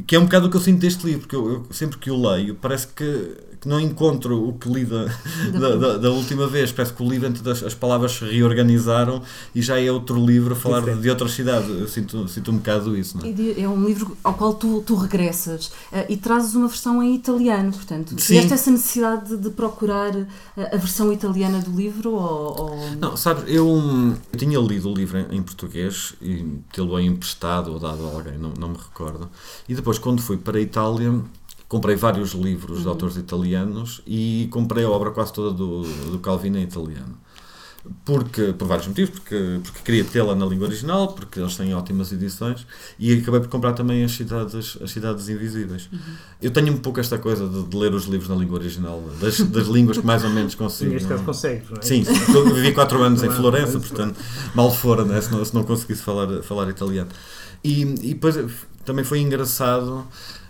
Que 0.07 0.17
é 0.17 0.19
um 0.19 0.25
bocado 0.25 0.47
o 0.47 0.51
que 0.51 0.57
eu 0.57 0.61
sinto 0.61 0.81
deste 0.81 1.05
livro, 1.05 1.21
porque 1.21 1.37
eu, 1.37 1.53
eu 1.53 1.67
sempre 1.71 1.99
que 1.99 2.11
o 2.11 2.21
leio, 2.21 2.55
parece 2.55 2.87
que 2.89 3.51
que 3.61 3.69
não 3.69 3.79
encontro 3.79 4.49
o 4.49 4.55
que 4.55 4.69
li 4.69 4.85
da, 4.87 5.05
da, 5.53 5.77
da, 5.77 5.97
da, 5.99 6.11
última 6.11 6.47
vez. 6.47 6.73
Parece 6.73 6.95
que 6.95 7.03
o 7.03 7.09
livro, 7.09 7.29
entre 7.29 7.49
as, 7.49 7.63
as 7.63 7.75
palavras 7.75 8.13
se 8.13 8.25
reorganizaram 8.25 9.23
e 9.55 9.61
já 9.61 9.79
é 9.79 9.93
outro 9.93 10.25
livro 10.25 10.55
a 10.55 10.57
falar 10.57 10.81
de, 10.81 10.95
de 10.97 11.11
outra 11.11 11.29
cidade. 11.29 11.69
Eu 11.69 11.87
sinto, 11.87 12.27
sinto 12.27 12.51
um 12.51 12.57
bocado 12.57 12.97
isso. 12.97 13.19
Não 13.19 13.25
é? 13.25 13.61
é 13.61 13.69
um 13.69 13.85
livro 13.85 14.17
ao 14.25 14.33
qual 14.33 14.55
tu, 14.55 14.83
tu 14.87 14.95
regressas 14.95 15.67
uh, 15.93 16.07
e 16.09 16.17
trazes 16.17 16.55
uma 16.55 16.69
versão 16.69 17.03
em 17.03 17.15
italiano, 17.15 17.71
portanto. 17.71 18.17
Tiveste 18.17 18.55
essa 18.55 18.71
necessidade 18.71 19.37
de, 19.37 19.51
procurar 19.51 20.17
a, 20.57 20.75
a, 20.75 20.79
versão 20.79 21.13
italiana 21.13 21.59
do 21.59 21.71
livro? 21.71 22.13
Ou, 22.13 22.61
ou... 22.61 22.91
Não, 22.99 23.17
sabes, 23.17 23.45
eu, 23.47 23.69
eu, 24.33 24.39
tinha 24.39 24.59
lido 24.59 24.91
o 24.91 24.95
livro 24.95 25.19
em, 25.19 25.37
em 25.37 25.43
português 25.43 26.15
e 26.23 26.61
tê-lo 26.73 26.99
emprestado 26.99 27.73
ou 27.73 27.79
dado 27.79 28.07
a 28.07 28.11
alguém, 28.11 28.39
não, 28.39 28.55
não 28.59 28.71
me 28.71 28.79
recordo. 28.79 29.29
E 29.69 29.75
depois, 29.81 29.99
quando 29.99 30.23
fui 30.23 30.37
para 30.37 30.59
a 30.59 30.61
Itália, 30.61 31.21
comprei 31.69 31.97
vários 31.97 32.33
livros 32.33 32.79
uhum. 32.79 32.83
de 32.83 32.89
autores 32.89 33.17
italianos 33.17 34.03
e 34.07 34.49
comprei 34.51 34.85
a 34.85 34.91
obra 34.91 35.11
quase 35.11 35.33
toda 35.33 35.55
do, 35.55 35.83
do 35.83 36.19
Calvino 36.19 36.59
em 36.59 36.63
italiano. 36.63 37.19
Porque, 38.05 38.53
por 38.53 38.69
vários 38.69 38.87
motivos, 38.87 39.11
porque, 39.11 39.61
porque 39.63 39.79
queria 39.83 40.05
tê-la 40.05 40.35
na 40.35 40.45
língua 40.45 40.67
original, 40.67 41.15
porque 41.15 41.41
eles 41.41 41.57
têm 41.57 41.75
ótimas 41.75 42.13
edições, 42.13 42.67
e 42.99 43.15
acabei 43.15 43.41
por 43.41 43.49
comprar 43.49 43.73
também 43.73 44.05
as 44.05 44.13
Cidades, 44.13 44.77
as 44.83 44.91
cidades 44.91 45.31
Invisíveis. 45.31 45.89
Uhum. 45.91 45.99
Eu 46.43 46.51
tenho 46.51 46.75
um 46.75 46.77
pouco 46.77 47.01
esta 47.01 47.19
coisa 47.19 47.49
de, 47.49 47.63
de, 47.63 47.77
ler 47.77 47.95
os 47.95 48.05
livros 48.05 48.29
na 48.29 48.37
língua 48.37 48.59
original, 48.59 49.03
das, 49.19 49.41
das 49.41 49.67
línguas 49.67 49.97
que 49.97 50.05
mais 50.05 50.23
ou 50.23 50.31
menos 50.31 50.55
consigo. 50.55 50.93
Neste 50.93 51.09
caso 51.09 51.25
consegues, 51.25 51.71
não 51.71 51.79
é? 51.79 51.83
Sim, 51.83 52.05
eu 52.35 52.55
vivi 52.55 52.73
4 52.73 53.03
anos 53.03 53.23
em 53.23 53.31
Florença, 53.31 53.79
portanto, 53.81 54.21
mal 54.55 54.71
fora, 54.71 55.05
né, 55.05 55.19
se, 55.21 55.33
não, 55.33 55.43
se 55.43 55.55
não 55.55 55.63
conseguisse 55.63 56.03
falar, 56.03 56.43
falar 56.43 56.69
italiano. 56.69 57.09
E, 57.63 57.83
e 57.83 58.15
depois 58.15 58.37
também 58.85 59.05
foi 59.05 59.21
engraçado 59.21 60.07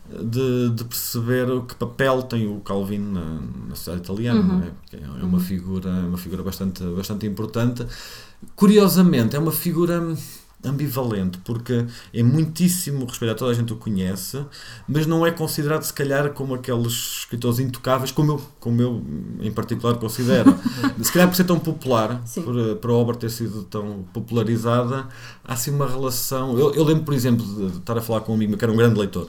de, 0.08 0.70
de, 0.70 0.84
perceber 0.84 1.48
o 1.50 1.62
que 1.62 1.74
papel 1.74 2.22
tem 2.22 2.46
o 2.46 2.60
Calvin 2.60 2.98
na, 2.98 3.38
na 3.68 3.74
sociedade 3.74 4.04
italiana, 4.04 4.40
uhum. 4.40 4.62
é? 4.92 5.20
é 5.20 5.24
uma 5.24 5.38
figura, 5.38 5.88
uma 5.88 6.18
figura 6.18 6.42
bastante, 6.42 6.82
bastante 6.82 7.26
importante. 7.26 7.86
Curiosamente, 8.56 9.36
é 9.36 9.38
uma 9.38 9.52
figura 9.52 10.14
ambivalente, 10.64 11.38
porque 11.38 11.86
é 12.12 12.22
muitíssimo 12.22 13.06
respeitado, 13.06 13.38
toda 13.38 13.52
a 13.52 13.54
gente 13.54 13.72
o 13.72 13.76
conhece, 13.76 14.44
mas 14.86 15.06
não 15.06 15.26
é 15.26 15.30
considerado, 15.30 15.82
se 15.82 15.92
calhar, 15.92 16.30
como 16.32 16.54
aqueles 16.54 17.20
escritores 17.20 17.58
intocáveis, 17.58 18.12
como 18.12 18.32
eu, 18.32 18.42
como 18.58 18.82
eu 18.82 19.02
em 19.40 19.50
particular 19.50 19.96
considero. 19.96 20.54
se 21.00 21.12
calhar 21.12 21.28
por 21.28 21.34
ser 21.34 21.44
tão 21.44 21.58
popular, 21.58 22.22
por, 22.34 22.76
por 22.76 22.90
a 22.90 22.94
obra 22.94 23.16
ter 23.16 23.30
sido 23.30 23.64
tão 23.64 24.04
popularizada, 24.12 25.08
há 25.44 25.52
assim 25.54 25.70
uma 25.70 25.88
relação. 25.88 26.58
Eu, 26.58 26.74
eu, 26.74 26.84
lembro, 26.84 27.04
por 27.04 27.14
exemplo, 27.14 27.44
de 27.44 27.78
estar 27.78 27.96
a 27.96 28.02
falar 28.02 28.20
com 28.20 28.32
um 28.32 28.34
amigo 28.34 28.56
que 28.56 28.64
era 28.64 28.72
um 28.72 28.76
grande 28.76 28.98
leitor, 28.98 29.28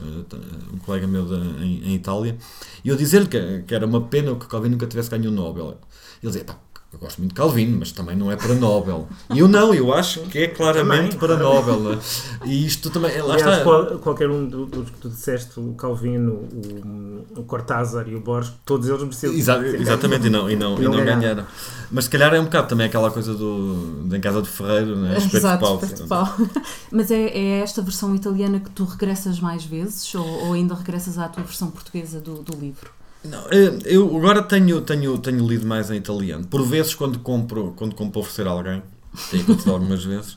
um 0.72 0.78
colega 0.78 1.06
meu 1.06 1.24
de, 1.24 1.64
em, 1.64 1.88
em, 1.88 1.94
Itália, 1.94 2.36
e 2.84 2.88
eu 2.88 2.96
dizer-lhe 2.96 3.26
que, 3.26 3.62
que, 3.66 3.74
era 3.74 3.86
uma 3.86 4.02
pena 4.02 4.34
que 4.34 4.46
Calvin 4.46 4.68
nunca 4.68 4.86
tivesse 4.86 5.10
ganho 5.10 5.30
o 5.30 5.32
Nobel. 5.32 5.78
Ele 6.22 6.30
dizia, 6.30 6.44
pá, 6.44 6.56
eu 6.92 6.98
gosto 6.98 7.18
muito 7.18 7.30
de 7.30 7.36
Calvino, 7.36 7.78
mas 7.78 7.90
também 7.90 8.14
não 8.14 8.30
é 8.30 8.36
para 8.36 8.54
Nobel. 8.54 9.08
E 9.32 9.38
eu 9.38 9.48
não, 9.48 9.72
eu 9.72 9.94
acho 9.94 10.20
que 10.22 10.38
é 10.38 10.48
claramente 10.48 11.16
para 11.16 11.38
Nobel. 11.38 11.98
E 12.44 12.66
isto 12.66 12.90
também. 12.90 13.16
Lá 13.22 13.34
Aliás, 13.34 13.52
está. 13.52 13.64
Qual, 13.64 13.98
qualquer 13.98 14.28
um 14.28 14.46
dos 14.46 14.90
que 14.90 14.98
tu 14.98 15.08
disseste, 15.08 15.58
o 15.58 15.72
Calvino, 15.72 16.32
o, 16.52 17.40
o 17.40 17.44
Cortázar 17.44 18.06
e 18.08 18.14
o 18.14 18.20
Borges, 18.20 18.52
todos 18.66 18.88
eles 18.88 19.00
mereciam. 19.00 19.32
Exa 19.32 19.66
exatamente, 19.66 20.26
e 20.26 20.30
não, 20.30 20.50
e 20.50 20.54
não, 20.54 20.78
e 20.78 20.84
não, 20.84 21.04
ganharam. 21.04 21.46
Mas 21.90 22.04
se 22.04 22.10
calhar 22.10 22.34
é 22.34 22.38
um 22.38 22.44
bocado 22.44 22.68
também 22.68 22.86
aquela 22.86 23.10
coisa 23.10 23.34
do, 23.34 24.04
de 24.04 24.16
em 24.16 24.20
casa 24.20 24.42
do 24.42 24.46
Ferreiro, 24.46 24.94
né? 24.96 25.16
espeto 25.16 25.36
Exato, 25.38 25.54
de 25.56 25.64
pau. 25.64 25.80
Espeto 25.82 26.02
de 26.02 26.08
pau. 26.08 26.36
Mas 26.92 27.10
é, 27.10 27.22
é 27.22 27.60
esta 27.60 27.80
versão 27.80 28.14
italiana 28.14 28.60
que 28.60 28.68
tu 28.68 28.84
regressas 28.84 29.40
mais 29.40 29.64
vezes 29.64 30.14
ou, 30.14 30.26
ou 30.26 30.52
ainda 30.52 30.74
regressas 30.74 31.16
à 31.16 31.26
tua 31.26 31.42
versão 31.42 31.70
portuguesa 31.70 32.20
do, 32.20 32.42
do 32.42 32.54
livro? 32.54 32.90
Não, 33.24 33.40
eh, 33.50 33.78
eu 33.84 34.16
agora 34.16 34.42
tenho, 34.42 34.80
tenho, 34.80 35.18
tenho 35.18 35.46
lido 35.46 35.66
mais 35.66 35.90
em 35.90 35.96
italiano. 35.96 36.46
Por 36.46 36.62
vezes, 36.64 36.94
quando 36.94 37.18
compro, 37.20 37.72
quando 37.76 37.94
compro 37.94 38.20
oferecer 38.20 38.46
alguém, 38.46 38.82
tenho 39.30 39.42
acontecido 39.44 39.72
algumas 39.72 40.04
vezes, 40.04 40.36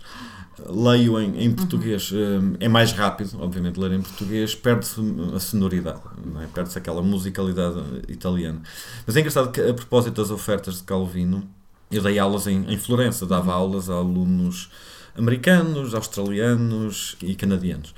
leio 0.67 1.19
em, 1.19 1.43
em 1.43 1.51
português 1.51 2.11
uhum. 2.11 2.55
é 2.59 2.67
mais 2.67 2.91
rápido, 2.91 3.37
obviamente, 3.39 3.79
ler 3.79 3.91
em 3.91 4.01
português 4.01 4.55
perde-se 4.55 5.01
a 5.33 5.39
sonoridade, 5.39 6.01
é? 6.41 6.47
perde-se 6.47 6.77
aquela 6.77 7.01
musicalidade 7.01 7.81
italiana. 8.07 8.61
Mas 9.05 9.15
é 9.15 9.19
engraçado 9.19 9.51
que, 9.51 9.61
a 9.61 9.73
propósito 9.73 10.21
das 10.21 10.31
ofertas 10.31 10.77
de 10.77 10.83
Calvino, 10.83 11.47
eu 11.91 12.01
dei 12.01 12.19
aulas 12.19 12.47
em, 12.47 12.65
em 12.71 12.77
Florença, 12.77 13.25
dava 13.25 13.53
aulas 13.53 13.89
a 13.89 13.93
alunos 13.93 14.69
americanos, 15.17 15.93
australianos 15.93 17.17
e 17.21 17.35
canadianos. 17.35 17.93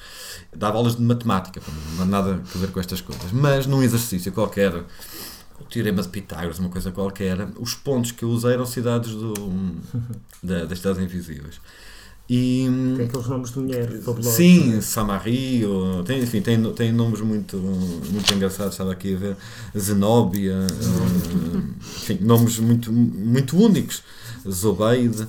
Dava 0.55 0.77
aulas 0.77 0.95
de 0.95 1.01
matemática, 1.01 1.61
não 1.95 2.03
há 2.03 2.05
nada 2.05 2.33
a 2.33 2.57
ver 2.57 2.71
com 2.71 2.79
estas 2.79 3.01
coisas, 3.01 3.31
mas 3.31 3.65
num 3.65 3.81
exercício 3.81 4.31
qualquer, 4.31 4.73
o 5.59 5.63
teorema 5.69 6.01
de 6.01 6.09
Pitágoras, 6.09 6.59
uma 6.59 6.69
coisa 6.69 6.91
qualquer, 6.91 7.47
os 7.59 7.73
pontos 7.73 8.11
que 8.11 8.23
eu 8.23 8.29
usei 8.29 8.53
eram 8.53 8.65
cidades 8.65 9.11
do, 9.11 9.33
da, 10.41 10.65
das 10.65 10.79
cidades 10.79 11.01
invisíveis. 11.01 11.59
E, 12.29 12.67
tem 12.97 13.05
aqueles 13.05 13.27
nomes 13.27 13.51
de 13.51 13.59
mulher 13.59 13.89
fabulosos. 14.01 14.33
Sim, 14.33 14.81
Samarri, 14.81 15.63
tem, 16.05 16.21
enfim, 16.21 16.41
tem, 16.41 16.61
tem 16.73 16.91
nomes 16.91 17.21
muito, 17.21 17.55
muito 17.55 18.33
engraçados. 18.33 18.73
Estava 18.73 18.91
aqui 18.91 19.15
a 19.15 19.17
ver 19.17 19.37
Zenóbia, 19.77 20.57
uh, 20.57 21.73
enfim, 21.79 22.19
nomes 22.21 22.59
muito, 22.59 22.91
muito 22.91 23.57
únicos. 23.57 24.03
Zobeide. 24.45 25.25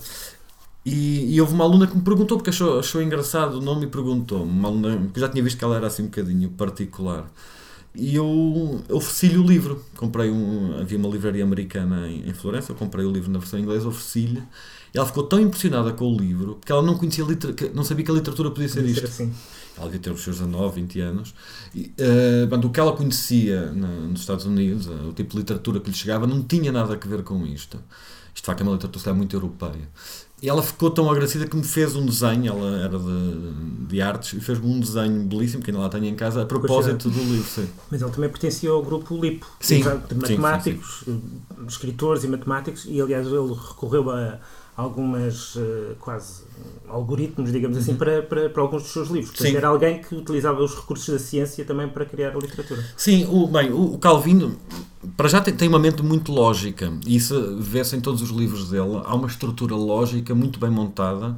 E, 0.88 1.34
e, 1.34 1.40
houve 1.40 1.52
uma 1.52 1.64
aluna 1.64 1.86
que 1.86 1.94
me 1.94 2.02
perguntou, 2.02 2.38
porque 2.38 2.48
achou, 2.48 2.78
achou 2.78 3.02
engraçado 3.02 3.58
o 3.58 3.60
nome 3.60 3.84
e 3.84 3.88
perguntou-me. 3.88 4.50
Uma 4.50 4.68
aluna 4.68 5.10
que 5.12 5.20
já 5.20 5.28
tinha 5.28 5.44
visto 5.44 5.58
que 5.58 5.64
ela 5.64 5.76
era 5.76 5.86
assim 5.86 6.04
um 6.04 6.06
bocadinho 6.06 6.48
particular. 6.50 7.30
E 7.94 8.14
eu 8.14 8.80
ofereci-lhe 8.90 9.36
o 9.36 9.42
livro. 9.42 9.84
Comprei 9.96 10.30
um. 10.30 10.78
Havia 10.80 10.96
uma 10.96 11.08
livraria 11.08 11.44
americana 11.44 12.08
em, 12.08 12.28
em 12.28 12.32
Florença, 12.32 12.72
eu 12.72 12.76
comprei 12.76 13.04
o 13.04 13.10
livro 13.10 13.30
na 13.30 13.38
versão 13.38 13.58
inglesa, 13.58 13.86
ofereci-lhe. 13.86 14.42
E 14.94 14.96
ela 14.96 15.06
ficou 15.06 15.24
tão 15.24 15.38
impressionada 15.40 15.92
com 15.92 16.10
o 16.10 16.16
livro 16.16 16.58
que 16.64 16.72
ela 16.72 16.80
não 16.80 16.96
conhecia 16.96 17.24
não 17.74 17.84
sabia 17.84 18.04
que 18.04 18.10
a 18.10 18.14
literatura 18.14 18.50
podia 18.50 18.68
ser 18.68 18.84
isto. 18.86 19.04
Assim. 19.04 19.30
Ela 19.78 19.86
devia 19.86 20.00
ter 20.00 20.10
os 20.10 20.22
seus 20.22 20.38
19, 20.38 20.80
20 20.80 21.00
anos. 21.00 21.34
E, 21.74 21.92
uh, 22.00 22.66
o 22.66 22.70
que 22.70 22.80
ela 22.80 22.92
conhecia 22.92 23.72
na, 23.72 23.88
nos 23.88 24.20
Estados 24.20 24.44
Unidos, 24.44 24.86
uh, 24.86 25.08
o 25.08 25.12
tipo 25.12 25.30
de 25.30 25.38
literatura 25.38 25.80
que 25.80 25.90
lhe 25.90 25.96
chegava, 25.96 26.26
não 26.26 26.42
tinha 26.42 26.70
nada 26.72 26.94
a 26.94 27.08
ver 27.08 27.22
com 27.22 27.46
isto. 27.46 27.78
Isto 28.34 28.42
de 28.42 28.46
facto 28.46 28.60
é 28.60 28.64
uma 28.64 28.72
literatura 28.72 29.14
muito 29.14 29.34
europeia. 29.34 29.88
E 30.40 30.48
ela 30.48 30.62
ficou 30.62 30.88
tão 30.90 31.10
agradecida 31.10 31.46
que 31.46 31.56
me 31.56 31.64
fez 31.64 31.96
um 31.96 32.06
desenho, 32.06 32.52
ela 32.52 32.78
era 32.78 32.96
de, 32.96 33.86
de 33.88 34.00
artes, 34.00 34.34
e 34.34 34.40
fez-me 34.40 34.66
um 34.66 34.78
desenho 34.78 35.24
belíssimo, 35.24 35.62
que 35.62 35.70
ainda 35.70 35.82
lá 35.82 35.88
tenho 35.88 36.04
em 36.04 36.14
casa, 36.14 36.42
a 36.42 36.46
propósito 36.46 37.10
do 37.10 37.18
livro. 37.18 37.48
Sim. 37.48 37.68
Mas 37.90 38.00
ele 38.00 38.10
também 38.12 38.30
pertencia 38.30 38.70
ao 38.70 38.80
grupo 38.80 39.20
LIPO, 39.20 39.44
sim, 39.58 39.82
de 39.82 40.14
matemáticos, 40.14 41.02
sim, 41.04 41.20
sim, 41.56 41.66
escritores 41.66 42.22
e 42.22 42.28
matemáticos, 42.28 42.84
e 42.86 43.00
aliás 43.00 43.26
ele 43.26 43.52
recorreu 43.52 44.08
a 44.10 44.38
algumas 44.78 45.56
uh, 45.56 45.96
quase 45.98 46.44
algoritmos, 46.88 47.50
digamos 47.50 47.76
assim, 47.76 47.90
uhum. 47.90 47.98
para, 47.98 48.22
para, 48.22 48.48
para, 48.48 48.62
alguns 48.62 48.84
dos 48.84 48.92
seus 48.92 49.08
livros. 49.08 49.32
Portanto, 49.32 49.56
era 49.56 49.66
alguém 49.66 50.00
que 50.00 50.14
utilizava 50.14 50.62
os 50.62 50.72
recursos 50.72 51.08
da 51.08 51.18
ciência 51.18 51.64
também 51.64 51.88
para 51.88 52.04
criar 52.04 52.30
a 52.30 52.38
literatura. 52.38 52.84
Sim, 52.96 53.26
o, 53.28 53.48
bem, 53.48 53.72
o 53.72 53.98
Calvino 53.98 54.56
para 55.16 55.28
já 55.28 55.40
tem, 55.40 55.52
tem 55.52 55.68
uma 55.68 55.80
mente 55.80 56.00
muito 56.02 56.30
lógica 56.30 56.92
e 57.04 57.16
isso 57.16 57.56
vê-se 57.58 57.96
em 57.96 58.00
todos 58.00 58.22
os 58.22 58.30
livros 58.30 58.70
dele. 58.70 59.02
Há 59.04 59.14
uma 59.16 59.26
estrutura 59.26 59.74
lógica 59.74 60.32
muito 60.32 60.60
bem 60.60 60.70
montada 60.70 61.36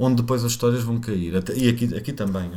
onde 0.00 0.22
depois 0.22 0.44
as 0.44 0.52
histórias 0.52 0.84
vão 0.84 1.00
cair. 1.00 1.34
E 1.56 1.68
aqui, 1.68 1.96
aqui 1.96 2.12
também. 2.12 2.48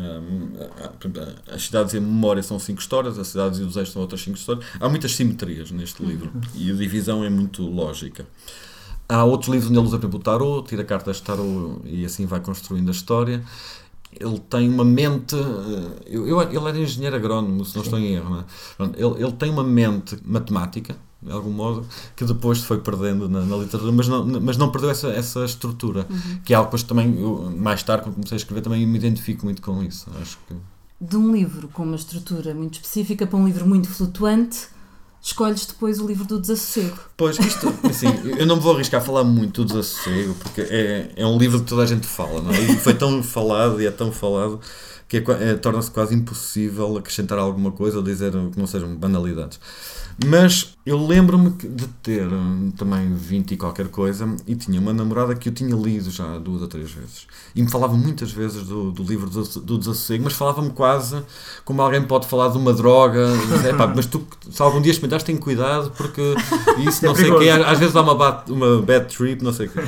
As 1.52 1.64
cidades 1.64 1.96
e 1.96 1.98
a 1.98 2.02
memória 2.02 2.44
são 2.44 2.60
cinco 2.60 2.80
histórias, 2.80 3.18
as 3.18 3.30
cidades 3.30 3.60
e 3.60 3.64
os 3.64 3.76
eixos 3.76 3.94
são 3.94 4.04
outras 4.04 4.22
cinco 4.22 4.38
histórias. 4.38 4.64
Há 4.80 4.88
muitas 4.88 5.16
simetrias 5.16 5.72
neste 5.72 6.06
livro 6.06 6.32
e 6.54 6.70
a 6.70 6.76
divisão 6.76 7.24
é 7.24 7.30
muito 7.30 7.64
lógica. 7.64 8.28
Há 9.12 9.26
outros 9.26 9.50
livros 9.50 9.70
onde 9.70 9.78
ele 9.78 9.86
usa, 9.86 9.98
por 9.98 10.06
exemplo, 10.06 10.20
o 10.20 10.24
tarot, 10.24 10.70
tira 10.70 10.86
cartas 10.86 11.18
de 11.18 11.24
tarot 11.24 11.82
e 11.84 12.06
assim 12.06 12.26
vai 12.26 12.40
construindo 12.40 12.88
a 12.88 12.92
história. 12.92 13.44
Ele 14.18 14.40
tem 14.40 14.70
uma 14.70 14.86
mente. 14.86 15.36
Eh, 15.36 16.04
eu, 16.06 16.28
eu, 16.28 16.42
ele 16.42 16.58
era 16.58 16.80
engenheiro 16.80 17.18
agrónomo, 17.18 17.66
se 17.66 17.76
não 17.76 17.84
estou 17.84 18.00
em 18.00 18.14
erro. 18.14 18.46
É? 18.80 18.84
Ele, 18.84 19.24
ele 19.24 19.32
tem 19.34 19.50
uma 19.50 19.66
mente 19.66 20.18
matemática, 20.24 20.96
de 21.22 21.30
algum 21.30 21.52
modo, 21.52 21.86
que 22.16 22.24
depois 22.24 22.60
foi 22.64 22.80
perdendo 22.80 23.28
na, 23.28 23.42
na, 23.42 23.58
literatura, 23.58 23.92
mas 23.92 24.08
não, 24.08 24.26
mas 24.42 24.56
não 24.56 24.72
perdeu 24.72 24.90
essa, 24.90 25.10
essa 25.10 25.44
estrutura, 25.44 26.08
uhum. 26.10 26.40
que 26.46 26.54
é 26.54 26.56
algo 26.56 26.74
que 26.74 26.86
também, 26.86 27.20
eu, 27.20 27.52
mais 27.54 27.84
tarde, 27.84 28.06
quando 28.06 28.16
comecei 28.16 28.36
a 28.36 28.40
escrever, 28.40 28.62
também 28.62 28.88
me 28.88 28.98
identifico 28.98 29.44
muito 29.44 29.62
com 29.62 29.84
isso. 29.84 30.10
Acho 30.22 30.38
que... 30.48 30.56
De 31.02 31.18
um 31.18 31.34
livro 31.34 31.68
com 31.68 31.84
uma 31.84 31.98
estrutura 31.98 32.54
muito 32.54 32.76
específica 32.76 33.28
para 33.28 33.38
um 33.38 33.46
livro 33.46 33.68
muito 33.68 33.90
flutuante, 33.90 34.68
escolhes 35.22 35.66
depois 35.66 36.00
o 36.00 36.08
livro 36.08 36.26
do 36.26 36.40
desassossego. 36.40 36.98
Pois, 37.16 37.38
isto, 37.38 37.74
assim, 37.84 38.08
eu 38.38 38.46
não 38.46 38.56
me 38.56 38.62
vou 38.62 38.76
arriscar 38.76 39.02
a 39.02 39.04
falar 39.04 39.24
muito 39.24 39.64
do 39.64 39.68
desassossego, 39.68 40.34
porque 40.36 40.62
é, 40.62 41.12
é 41.16 41.26
um 41.26 41.38
livro 41.38 41.60
que 41.60 41.68
toda 41.68 41.84
a 41.84 41.86
gente 41.86 42.08
fala, 42.08 42.42
não 42.42 42.52
é? 42.52 42.60
E 42.60 42.76
foi 42.78 42.94
tão 42.94 43.22
falado 43.22 43.82
e 43.82 43.86
é 43.86 43.92
tão 43.92 44.12
falado 44.12 44.60
que 45.12 45.18
é, 45.18 45.24
é, 45.42 45.56
torna-se 45.56 45.92
quase 45.92 46.16
impossível 46.16 46.98
acrescentar 46.98 47.38
alguma 47.38 47.70
coisa 47.70 47.98
ou 47.98 48.04
dizer 48.04 48.32
que 48.32 48.58
não 48.58 48.66
sejam 48.66 48.96
banalidades. 48.96 49.60
Mas 50.26 50.76
eu 50.86 51.06
lembro-me 51.06 51.50
de 51.50 51.88
ter 52.02 52.28
hum, 52.28 52.72
também 52.78 53.14
20 53.14 53.52
e 53.52 53.58
qualquer 53.58 53.88
coisa 53.88 54.28
e 54.48 54.56
tinha 54.56 54.80
uma 54.80 54.94
namorada 54.94 55.36
que 55.36 55.50
eu 55.50 55.54
tinha 55.54 55.76
lido 55.76 56.10
já 56.10 56.38
duas 56.38 56.62
ou 56.62 56.68
três 56.68 56.92
vezes. 56.92 57.28
E 57.56 57.62
me 57.62 57.70
falava 57.70 57.94
muitas 57.94 58.32
vezes 58.32 58.64
do, 58.64 58.92
do 58.92 59.04
livro 59.04 59.30
do, 59.30 59.44
do 59.62 59.78
Desassossego, 59.78 60.24
mas 60.24 60.34
falava-me 60.34 60.70
quase 60.72 61.22
como 61.66 61.82
alguém 61.82 62.02
pode 62.04 62.28
falar 62.28 62.50
de 62.50 62.58
uma 62.58 62.74
droga. 62.74 63.28
Dizer, 63.52 63.74
mas 63.96 64.06
tu, 64.06 64.26
se 64.50 64.62
algum 64.62 64.82
dia 64.82 64.92
experimentares, 64.92 65.24
tem 65.24 65.38
cuidado 65.38 65.92
porque 65.92 66.22
isso, 66.88 67.04
não 67.06 67.14
é 67.14 67.16
sei 67.16 67.32
o 67.32 67.40
quê, 67.40 67.50
às 67.50 67.80
vezes 67.80 67.94
dá 67.94 68.02
uma, 68.02 68.16
bad, 68.16 68.52
uma 68.52 68.82
bad 68.82 69.16
trip, 69.16 69.44
não 69.44 69.54
sei 69.54 69.68
o 69.68 69.70
quê. 69.70 69.80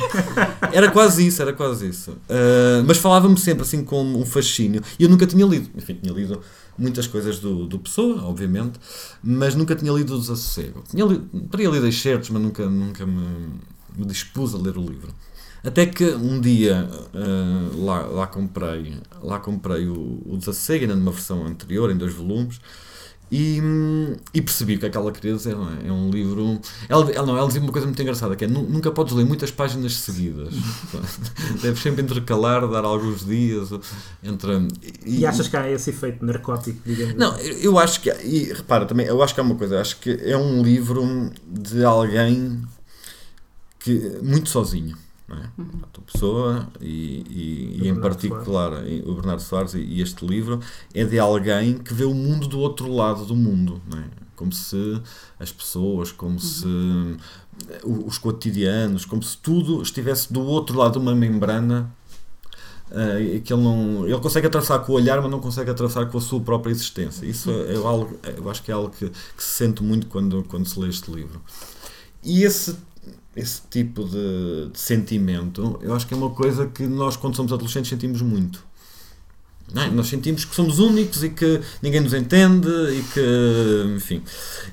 Era 0.71 0.89
quase 0.91 1.25
isso, 1.25 1.41
era 1.41 1.53
quase 1.53 1.87
isso. 1.87 2.11
Uh, 2.11 2.83
mas 2.87 2.97
falava-me 2.97 3.37
sempre 3.37 3.63
assim 3.63 3.83
com 3.83 4.03
um 4.03 4.25
fascínio. 4.25 4.81
E 4.97 5.03
eu 5.03 5.09
nunca 5.13 5.27
tinha 5.27 5.45
lido. 5.45 5.69
Enfim, 5.75 5.95
tinha 6.01 6.13
lido 6.13 6.41
muitas 6.77 7.07
coisas 7.07 7.39
do, 7.39 7.65
do 7.67 7.79
Pessoa, 7.79 8.23
obviamente, 8.23 8.79
mas 9.23 9.55
nunca 9.55 9.75
tinha 9.75 9.91
lido 9.91 10.15
o 10.15 10.19
Desassossego. 10.19 10.83
Tinha 10.89 11.05
lido, 11.05 11.47
teria 11.49 11.69
lido 11.69 11.87
excertos, 11.87 12.29
mas 12.29 12.41
nunca, 12.41 12.69
nunca 12.69 13.05
me, 13.05 13.59
me 13.95 14.05
dispus 14.05 14.53
a 14.53 14.57
ler 14.57 14.77
o 14.77 14.81
livro. 14.81 15.13
Até 15.63 15.85
que 15.85 16.05
um 16.05 16.41
dia 16.41 16.89
uh, 17.13 17.85
lá, 17.85 18.05
lá 18.05 18.27
comprei, 18.27 18.97
lá 19.21 19.39
comprei 19.39 19.87
o, 19.87 20.21
o 20.25 20.37
Desassossego, 20.37 20.83
ainda 20.83 20.95
numa 20.95 21.11
versão 21.11 21.45
anterior, 21.45 21.89
em 21.89 21.95
dois 21.95 22.13
volumes, 22.13 22.59
e, 23.35 23.59
e, 24.31 24.43
percebi 24.43 24.77
que 24.77 24.85
aquela 24.85 25.11
dizer, 25.11 25.55
não 25.55 25.67
é? 25.67 25.87
É 25.87 25.91
um 25.91 26.11
livro. 26.11 26.61
Ela, 26.87 27.11
ela, 27.11 27.25
não, 27.25 27.35
ela 27.35 27.47
dizia 27.47 27.63
uma 27.63 27.71
coisa 27.71 27.87
muito 27.87 27.99
engraçada: 27.99 28.35
que 28.35 28.45
é 28.45 28.47
nunca 28.47 28.91
podes 28.91 29.11
ler 29.11 29.25
muitas 29.25 29.49
páginas 29.49 29.95
seguidas. 29.95 30.53
Deves 31.59 31.81
sempre 31.81 32.03
intercalar, 32.03 32.67
dar 32.67 32.85
alguns 32.85 33.25
dias. 33.25 33.69
Entre, 34.23 34.67
e, 35.03 35.21
e 35.21 35.25
achas 35.25 35.47
que 35.47 35.57
há 35.57 35.67
esse 35.67 35.89
efeito 35.89 36.23
narcótico, 36.23 36.77
digamos? 36.85 37.15
Não, 37.15 37.35
eu 37.39 37.79
acho 37.79 38.01
que. 38.01 38.11
E 38.23 38.53
repara 38.53 38.85
também, 38.85 39.07
eu 39.07 39.19
acho 39.23 39.33
que 39.33 39.39
há 39.39 39.43
uma 39.43 39.55
coisa: 39.55 39.81
acho 39.81 39.99
que 39.99 40.11
é 40.11 40.37
um 40.37 40.61
livro 40.61 41.31
de 41.47 41.83
alguém 41.83 42.61
que 43.79 44.19
muito 44.21 44.47
sozinho 44.49 44.95
não 45.27 45.37
é? 45.37 45.49
Uhum. 45.57 45.69
A 45.81 46.11
pessoa 46.11 46.67
e, 46.81 47.23
e, 47.29 47.79
e 47.83 47.87
em 47.87 47.95
particular 47.99 48.71
Soares. 48.71 49.03
o 49.05 49.13
Bernardo 49.15 49.41
Soares 49.41 49.73
e, 49.73 49.79
e, 49.79 50.01
este 50.01 50.25
livro 50.25 50.59
é 50.93 51.03
de 51.05 51.17
alguém 51.17 51.77
que 51.77 51.93
vê 51.93 52.03
o 52.03 52.13
mundo 52.13 52.47
do 52.47 52.59
outro 52.59 52.91
lado 52.93 53.25
do 53.25 53.35
mundo, 53.35 53.81
não 53.89 53.99
é? 53.99 54.05
Como 54.35 54.51
se 54.51 55.01
as 55.39 55.51
pessoas, 55.51 56.11
como 56.11 56.33
uhum. 56.33 56.39
se 56.39 56.67
os 57.83 58.17
cotidianos, 58.17 59.05
como 59.05 59.21
se 59.23 59.37
tudo 59.37 59.81
estivesse 59.81 60.33
do 60.33 60.41
outro 60.41 60.77
lado 60.77 60.93
de 60.93 60.99
uma 60.99 61.15
membrana 61.15 61.91
Uh, 62.91 63.41
que 63.41 63.51
ele 63.51 63.63
não 63.63 64.05
ele 64.05 64.19
consegue 64.19 64.45
atravessar 64.45 64.77
com 64.79 64.91
o 64.91 64.95
olhar 64.95 65.19
mas 65.19 65.31
não 65.31 65.39
consegue 65.39 65.71
atravessar 65.71 66.05
com 66.05 66.17
a 66.17 66.21
sua 66.21 66.39
própria 66.41 66.69
existência 66.69 67.25
isso 67.25 67.49
é, 67.49 67.73
é 67.73 67.75
algo 67.77 68.19
eu 68.37 68.47
acho 68.51 68.61
que 68.61 68.69
é 68.69 68.73
algo 68.73 68.91
que, 68.91 69.09
que, 69.09 69.43
se 69.43 69.49
sente 69.49 69.81
muito 69.81 70.05
quando 70.05 70.43
quando 70.43 70.67
se 70.67 70.79
lê 70.79 70.89
este 70.89 71.09
livro 71.09 71.41
e 72.21 72.43
esse 72.43 72.77
esse 73.35 73.61
tipo 73.69 74.03
de, 74.03 74.69
de, 74.71 74.79
sentimento, 74.79 75.79
eu 75.81 75.93
acho 75.93 76.05
que 76.05 76.13
é 76.13 76.17
uma 76.17 76.29
coisa 76.29 76.67
que 76.67 76.83
nós, 76.83 77.15
quando 77.15 77.35
somos 77.35 77.51
adolescentes, 77.51 77.89
sentimos 77.89 78.21
muito. 78.21 78.63
É? 79.75 79.89
Nós 79.89 80.07
sentimos 80.07 80.45
que 80.45 80.53
somos 80.53 80.77
únicos 80.77 81.23
e 81.23 81.29
que 81.29 81.59
ninguém 81.81 81.99
nos 81.99 82.13
entende 82.13 82.67
e 82.67 83.01
que, 83.11 83.95
enfim. 83.95 84.21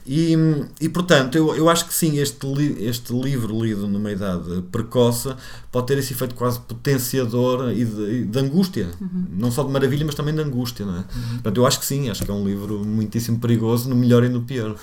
E, 0.07 0.35
e 0.79 0.89
portanto, 0.91 1.37
eu, 1.37 1.57
eu 1.57 1.71
acho 1.71 1.87
que 1.87 1.95
sim, 1.95 2.19
este, 2.19 2.47
li, 2.47 2.85
este 2.85 3.13
livro 3.15 3.65
lido 3.65 3.89
numa 3.89 4.13
idade 4.13 4.63
precoce 4.71 5.35
pode 5.73 5.87
ter 5.87 5.97
esse 5.97 6.13
efeito 6.13 6.35
quase 6.35 6.61
potenciador 6.61 7.73
e 7.73 7.85
de, 7.85 8.25
de 8.27 8.39
angústia. 8.39 8.91
Uhum. 9.01 9.25
Não 9.39 9.51
só 9.51 9.63
de 9.63 9.71
maravilha, 9.71 10.05
mas 10.05 10.15
também 10.15 10.35
de 10.35 10.43
angústia. 10.43 10.85
Não 10.85 10.97
é? 10.97 10.99
Uhum. 10.99 11.29
Portanto, 11.35 11.57
eu 11.57 11.67
acho 11.67 11.81
que 11.81 11.87
sim, 11.87 12.11
acho 12.11 12.23
que 12.23 12.31
é 12.31 12.35
um 12.35 12.45
livro 12.45 12.85
muitíssimo 12.85 13.39
perigoso, 13.39 13.89
no 13.89 13.97
melhor 13.97 14.23
e 14.23 14.29
no 14.29 14.43
pior. 14.43 14.77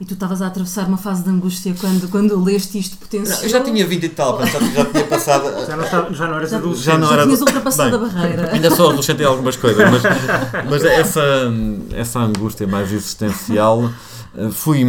E 0.00 0.04
tu 0.04 0.14
estavas 0.14 0.42
a 0.42 0.48
atravessar 0.48 0.88
uma 0.88 0.96
fase 0.96 1.22
de 1.22 1.30
angústia 1.30 1.72
quando, 1.80 2.08
quando 2.10 2.42
leste 2.42 2.78
isto 2.78 2.96
potencial. 2.96 3.40
Eu 3.42 3.48
já 3.48 3.60
tinha 3.60 3.86
20 3.86 4.02
e 4.02 4.08
tal, 4.08 4.44
já, 4.44 4.58
já 4.58 4.84
tinha 4.86 5.04
passado. 5.04 5.44
Já 5.66 5.76
não, 5.76 5.84
estava, 5.84 6.14
já 6.14 6.26
não 6.26 6.36
eras 6.36 6.52
adulto. 6.52 6.78
Já, 6.78 6.98
não 6.98 7.08
já 7.08 7.14
era, 7.14 7.22
tinhas 7.24 7.40
ultrapassado 7.40 7.98
Bem, 7.98 8.08
a 8.08 8.12
barreira. 8.12 8.52
Ainda 8.52 8.70
sou 8.70 8.88
adolescente 8.88 9.22
em 9.22 9.24
algumas 9.24 9.56
coisas, 9.56 9.88
mas, 9.90 10.02
mas 10.68 10.84
essa, 10.84 11.22
essa 11.92 12.18
angústia 12.18 12.66
mais 12.66 12.92
existencial 12.92 13.90
eh, 14.36 14.50
fui 14.50 14.84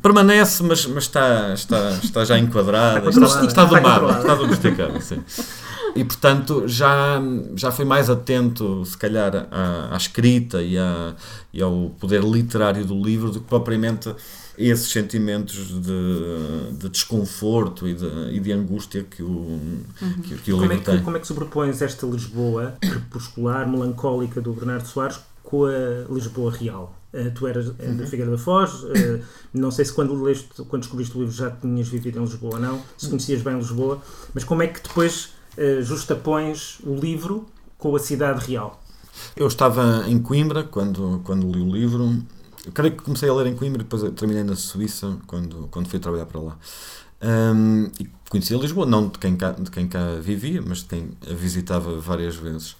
permanece 0.00 0.62
mas, 0.62 0.86
mas 0.86 1.04
está, 1.04 1.52
está, 1.54 1.90
está 2.02 2.24
já 2.24 2.38
enquadrada 2.38 3.10
está, 3.10 3.26
está, 3.26 3.44
está 3.44 3.64
domada 3.64 4.20
está 4.20 4.34
domesticada 4.34 5.00
sim. 5.00 5.20
E 5.94 6.04
portanto 6.04 6.66
já, 6.66 7.20
já 7.54 7.70
foi 7.70 7.84
mais 7.84 8.10
atento, 8.10 8.84
se 8.84 8.96
calhar, 8.96 9.46
à, 9.50 9.94
à 9.94 9.96
escrita 9.96 10.62
e, 10.62 10.76
à, 10.78 11.14
e 11.52 11.62
ao 11.62 11.90
poder 11.98 12.22
literário 12.22 12.84
do 12.84 13.00
livro 13.00 13.30
do 13.30 13.40
que 13.40 13.46
propriamente 13.46 14.14
esses 14.56 14.90
sentimentos 14.90 15.80
de, 15.80 16.72
de 16.78 16.88
desconforto 16.88 17.88
e 17.88 17.94
de, 17.94 18.06
e 18.32 18.40
de, 18.40 18.52
angústia 18.52 19.02
que 19.02 19.22
o, 19.22 19.28
uhum. 19.28 19.84
que, 20.22 20.36
que 20.36 20.52
o 20.52 20.56
como 20.56 20.62
livro 20.62 20.76
é 20.76 20.78
que, 20.78 20.84
tem. 20.84 21.02
Como 21.02 21.16
é 21.16 21.20
que 21.20 21.26
sobrepões 21.26 21.82
esta 21.82 22.06
Lisboa 22.06 22.76
crepuscular, 22.80 23.68
melancólica 23.68 24.40
do 24.40 24.52
Bernardo 24.52 24.86
Soares 24.86 25.18
com 25.42 25.64
a 25.64 26.12
Lisboa 26.12 26.52
real? 26.52 26.96
Uh, 27.12 27.30
tu 27.32 27.46
eras 27.46 27.68
uh, 27.68 27.76
uhum. 27.80 27.96
da 27.96 28.06
Figueira 28.06 28.30
da 28.32 28.38
Foz, 28.38 28.82
uh, 28.82 29.22
não 29.52 29.70
sei 29.70 29.84
se 29.84 29.92
quando, 29.92 30.20
leste, 30.20 30.48
quando 30.68 30.82
descobriste 30.82 31.16
o 31.16 31.20
livro 31.20 31.32
já 31.34 31.48
tinhas 31.48 31.86
vivido 31.86 32.18
em 32.18 32.22
Lisboa 32.22 32.54
ou 32.54 32.60
não, 32.60 32.82
se 32.96 33.08
conhecias 33.08 33.40
bem 33.40 33.56
Lisboa, 33.56 34.02
mas 34.34 34.42
como 34.42 34.62
é 34.64 34.66
que 34.66 34.82
depois 34.82 35.30
justapões 35.82 36.78
o 36.84 36.94
livro 36.94 37.46
com 37.78 37.94
a 37.94 37.98
cidade 37.98 38.46
real? 38.46 38.82
Eu 39.36 39.46
estava 39.46 40.04
em 40.08 40.18
Coimbra 40.18 40.64
quando, 40.64 41.20
quando 41.24 41.50
li 41.50 41.60
o 41.60 41.70
livro. 41.70 42.22
Eu 42.64 42.72
creio 42.72 42.96
que 42.96 43.02
comecei 43.02 43.28
a 43.28 43.34
ler 43.34 43.46
em 43.46 43.54
Coimbra 43.54 43.82
depois 43.82 44.02
terminei 44.14 44.42
na 44.42 44.56
Suíça 44.56 45.16
quando, 45.26 45.68
quando 45.70 45.88
fui 45.88 45.98
trabalhar 45.98 46.26
para 46.26 46.40
lá. 46.40 46.58
Um, 47.22 47.90
e 47.98 48.08
conhecia 48.28 48.56
Lisboa, 48.56 48.84
não 48.84 49.08
de 49.08 49.18
quem, 49.18 49.36
cá, 49.36 49.52
de 49.52 49.70
quem 49.70 49.88
cá 49.88 50.16
vivia, 50.20 50.60
mas 50.60 50.78
de 50.78 50.86
quem 50.86 51.10
a 51.30 51.34
visitava 51.34 51.98
várias 51.98 52.36
vezes 52.36 52.76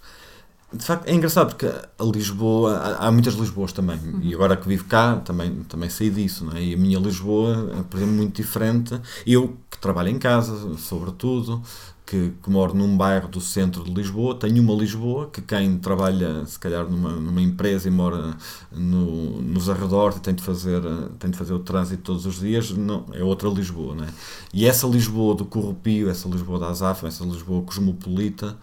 de 0.73 0.85
facto, 0.85 1.07
é 1.07 1.15
engraçado 1.15 1.49
porque 1.49 1.67
a 1.67 2.05
Lisboa, 2.05 2.77
há, 2.77 3.07
há 3.07 3.13
muitas 3.13 3.35
Lisboas 3.35 3.73
também, 3.73 3.97
uhum. 3.97 4.21
e 4.23 4.35
agora 4.35 4.57
que 4.57 4.67
vivo 4.67 4.85
cá 4.85 5.17
também, 5.17 5.63
também 5.65 5.89
sei 5.89 6.11
disso, 6.11 6.45
não 6.45 6.57
é? 6.57 6.63
E 6.63 6.75
a 6.75 6.77
minha 6.77 6.99
Lisboa 6.99 7.73
é, 7.79 7.83
por 7.83 7.97
exemplo, 7.97 8.15
muito 8.15 8.37
diferente. 8.37 9.01
Eu, 9.27 9.57
que 9.71 9.79
trabalho 9.79 10.09
em 10.09 10.19
casa, 10.19 10.77
sobretudo, 10.79 11.63
que, 12.07 12.33
que, 12.43 12.51
moro 12.51 12.75
num 12.75 12.97
bairro 12.97 13.29
do 13.29 13.41
centro 13.41 13.83
de 13.83 13.91
Lisboa, 13.91 14.35
tenho 14.35 14.63
uma 14.63 14.75
Lisboa 14.75 15.31
que 15.31 15.41
quem 15.41 15.79
trabalha, 15.79 16.45
se 16.45 16.59
calhar, 16.59 16.85
numa, 16.89 17.11
numa 17.11 17.41
empresa 17.41 17.89
e 17.89 17.91
mora 17.91 18.37
no, 18.71 19.41
nos 19.41 19.71
arredores 19.71 20.19
e 20.19 20.21
tem 20.21 20.35
de, 20.35 20.43
fazer, 20.43 20.83
tem 21.19 21.31
de 21.31 21.39
fazer 21.39 21.55
o 21.55 21.61
trânsito 21.61 22.03
todos 22.03 22.27
os 22.27 22.41
dias, 22.41 22.71
não, 22.73 23.07
é 23.13 23.23
outra 23.25 23.49
Lisboa, 23.49 23.95
não 23.95 24.05
é? 24.05 24.09
E 24.53 24.67
essa 24.67 24.87
Lisboa 24.87 25.35
do 25.35 25.47
Corrupio, 25.47 26.11
essa 26.11 26.29
Lisboa 26.29 26.59
da 26.59 26.69
Azaf, 26.69 27.07
essa 27.07 27.25
Lisboa 27.25 27.63
cosmopolita, 27.63 28.57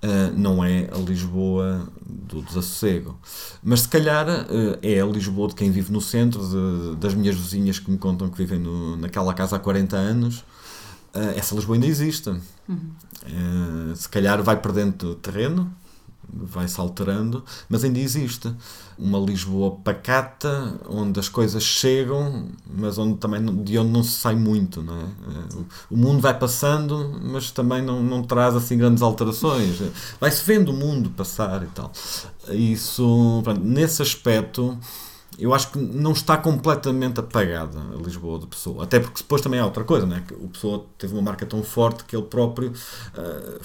Uh, 0.00 0.32
não 0.36 0.62
é 0.62 0.88
a 0.92 0.96
Lisboa 0.96 1.88
do 2.06 2.40
desassossego. 2.42 3.18
Mas 3.60 3.80
se 3.80 3.88
calhar 3.88 4.28
uh, 4.28 4.78
é 4.80 5.00
a 5.00 5.04
Lisboa 5.04 5.48
de 5.48 5.56
quem 5.56 5.72
vive 5.72 5.92
no 5.92 6.00
centro, 6.00 6.40
de, 6.40 6.96
das 6.96 7.14
minhas 7.14 7.34
vizinhas 7.34 7.80
que 7.80 7.90
me 7.90 7.98
contam 7.98 8.28
que 8.28 8.38
vivem 8.38 8.60
no, 8.60 8.96
naquela 8.96 9.34
casa 9.34 9.56
há 9.56 9.58
40 9.58 9.96
anos. 9.96 10.38
Uh, 11.12 11.36
essa 11.36 11.52
Lisboa 11.52 11.74
ainda 11.74 11.86
existe. 11.86 12.30
Uhum. 12.68 13.94
se 13.96 14.08
calhar 14.10 14.40
vai 14.42 14.56
perdendo 14.60 15.14
terreno, 15.16 15.72
vai-se 16.32 16.78
alterando, 16.80 17.44
mas 17.68 17.84
ainda 17.84 17.98
existe 17.98 18.52
uma 18.98 19.18
Lisboa 19.18 19.76
pacata, 19.76 20.78
onde 20.88 21.18
as 21.20 21.28
coisas 21.28 21.62
chegam, 21.62 22.48
mas 22.66 22.98
onde 22.98 23.16
também 23.18 23.44
de 23.62 23.78
onde 23.78 23.90
não 23.90 24.02
se 24.02 24.12
sai 24.12 24.34
muito, 24.34 24.82
não 24.82 24.94
é? 24.94 25.04
O 25.90 25.96
mundo 25.96 26.20
vai 26.20 26.36
passando, 26.36 27.18
mas 27.22 27.50
também 27.50 27.80
não, 27.80 28.02
não 28.02 28.22
traz 28.22 28.56
assim 28.56 28.76
grandes 28.76 29.02
alterações. 29.02 29.80
Vai-se 30.20 30.44
vendo 30.44 30.70
o 30.70 30.74
mundo 30.74 31.10
passar 31.10 31.62
e 31.62 31.66
tal. 31.66 31.92
Isso, 32.50 33.40
pronto, 33.44 33.60
nesse 33.60 34.02
aspecto, 34.02 34.76
eu 35.38 35.54
acho 35.54 35.70
que 35.72 35.78
não 35.78 36.12
está 36.12 36.36
completamente 36.36 37.20
apagada 37.20 37.78
a 37.78 38.02
Lisboa 38.02 38.38
de 38.38 38.46
Pessoa. 38.46 38.84
Até 38.84 38.98
porque 38.98 39.22
depois 39.22 39.42
também 39.42 39.60
há 39.60 39.64
outra 39.64 39.84
coisa, 39.84 40.06
né? 40.06 40.22
que 40.26 40.34
o 40.34 40.48
Pessoa 40.48 40.84
teve 40.96 41.12
uma 41.12 41.22
marca 41.22 41.44
tão 41.44 41.62
forte 41.62 42.04
que 42.04 42.16
ele 42.16 42.24
próprio, 42.24 42.70
uh, 42.70 43.60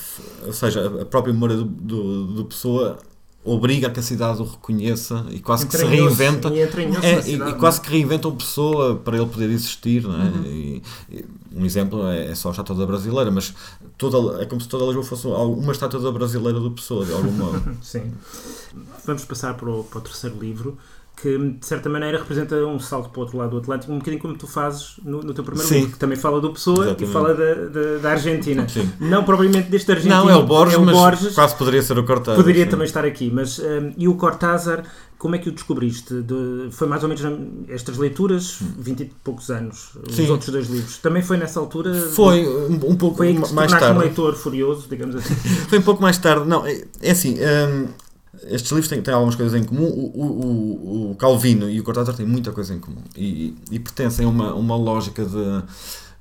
ou 0.47 0.53
seja, 0.53 1.01
a 1.01 1.05
própria 1.05 1.33
memória 1.33 1.55
do, 1.55 1.65
do, 1.65 2.25
do 2.27 2.45
Pessoa 2.45 2.99
obriga 3.45 3.87
a 3.87 3.89
que 3.89 3.99
a 3.99 4.03
cidade 4.03 4.41
o 4.41 4.45
reconheça 4.45 5.25
e 5.29 5.39
quase 5.39 5.67
que 5.67 5.75
se 5.75 5.83
reinventa 5.83 6.49
e, 6.49 6.61
é, 6.61 7.27
e, 7.27 7.33
e, 7.35 7.53
quase 7.55 7.81
que 7.81 7.89
reinventa 7.89 8.29
uma 8.29 8.37
pessoa 8.37 8.95
para 8.95 9.17
ele 9.17 9.25
poder 9.25 9.49
existir 9.49 10.03
não 10.03 10.15
é? 10.15 10.25
Uhum. 10.25 10.45
E, 10.45 10.83
e, 11.11 11.25
um 11.53 11.65
exemplo 11.65 12.07
é, 12.07 12.31
é, 12.31 12.35
só 12.35 12.47
a 12.47 12.51
estátua 12.51 12.75
da 12.75 12.85
brasileira 12.85 13.29
mas 13.29 13.53
toda, 13.97 14.41
é 14.41 14.45
como 14.45 14.61
se 14.61 14.67
toda 14.67 14.85
a 14.85 14.87
Lisboa 14.87 15.05
fosse 15.05 15.27
uma 15.27 15.73
estátua 15.73 15.99
da 15.99 16.11
brasileira 16.11 16.57
do 16.57 16.71
pessoa 16.71 17.05
de 17.05 17.11
algum 17.11 17.31
modo 17.31 17.77
sim 17.83 18.13
vamos 19.05 19.25
passar 19.25 19.55
para 19.55 19.69
o, 19.69 19.83
para 19.83 19.99
o 19.99 20.01
terceiro 20.01 20.39
livro 20.39 20.77
que 21.15 21.37
de 21.37 21.65
certa 21.65 21.89
maneira 21.89 22.17
representa 22.17 22.55
um 22.65 22.79
salto 22.79 23.09
para 23.09 23.19
o 23.19 23.21
outro 23.21 23.37
lado 23.37 23.51
do 23.51 23.57
Atlântico, 23.57 23.93
um 23.93 23.99
bocadinho 23.99 24.21
como 24.21 24.35
tu 24.35 24.47
fazes 24.47 24.95
no, 25.03 25.21
no 25.21 25.33
teu 25.33 25.43
primeiro 25.43 25.67
Sim. 25.67 25.75
livro, 25.75 25.91
que 25.91 25.99
também 25.99 26.17
fala 26.17 26.41
do 26.41 26.51
Pessoa 26.51 26.85
Exatamente. 26.85 27.03
e 27.03 27.13
fala 27.13 27.33
da, 27.33 27.53
da, 27.53 27.97
da 28.01 28.11
Argentina. 28.11 28.67
Sim. 28.67 28.91
Não 28.99 29.23
propriamente 29.23 29.69
deste 29.69 29.91
argentino. 29.91 30.15
Não, 30.15 30.29
é 30.29 30.35
o 30.35 30.45
Borges, 30.45 30.75
é 30.75 30.77
o 30.77 30.85
Borges 30.85 31.35
quase 31.35 31.55
poderia 31.55 31.81
ser 31.81 31.97
o 31.97 32.03
Cortázar. 32.03 32.35
Poderia 32.35 32.65
sim. 32.65 32.71
também 32.71 32.85
estar 32.85 33.05
aqui, 33.05 33.31
mas 33.33 33.59
um, 33.59 33.93
e 33.97 34.07
o 34.07 34.15
Cortázar, 34.15 34.83
como 35.17 35.35
é 35.35 35.37
que 35.37 35.47
o 35.47 35.51
descobriste? 35.51 36.21
De, 36.21 36.69
foi 36.71 36.87
mais 36.87 37.03
ou 37.03 37.09
menos 37.09 37.23
estas 37.69 37.97
leituras, 37.97 38.57
20 38.79 38.99
e 38.99 39.11
poucos 39.23 39.49
anos, 39.49 39.91
os 40.05 40.15
sim. 40.15 40.29
outros 40.29 40.49
dois 40.49 40.67
livros. 40.67 40.97
Também 40.97 41.21
foi 41.21 41.37
nessa 41.37 41.59
altura? 41.59 41.93
Foi 41.93 42.45
um, 42.45 42.73
um 42.89 42.95
pouco 42.97 43.17
foi 43.17 43.33
mais 43.53 43.71
tarde. 43.71 43.97
um 43.97 44.01
leitor 44.01 44.35
furioso, 44.35 44.87
digamos 44.89 45.15
assim. 45.15 45.35
foi 45.69 45.79
um 45.79 45.83
pouco 45.83 46.01
mais 46.01 46.17
tarde. 46.17 46.45
Não, 46.47 46.65
é, 46.65 46.83
é 47.01 47.11
assim. 47.11 47.37
Um, 47.39 48.02
estes 48.47 48.71
livros 48.71 48.87
têm, 48.87 49.01
têm, 49.01 49.13
algumas 49.13 49.35
coisas 49.35 49.59
em 49.59 49.63
comum. 49.63 49.85
O, 49.85 50.21
o, 50.21 51.11
o, 51.11 51.15
Calvino 51.15 51.69
e 51.69 51.79
o 51.79 51.83
Cortázar 51.83 52.15
têm 52.15 52.25
muita 52.25 52.51
coisa 52.51 52.73
em 52.73 52.79
comum 52.79 53.01
e, 53.15 53.55
e 53.71 53.79
pertencem 53.79 54.25
a 54.25 54.29
uma, 54.29 54.53
uma 54.53 54.75
lógica 54.75 55.23
de 55.25 55.63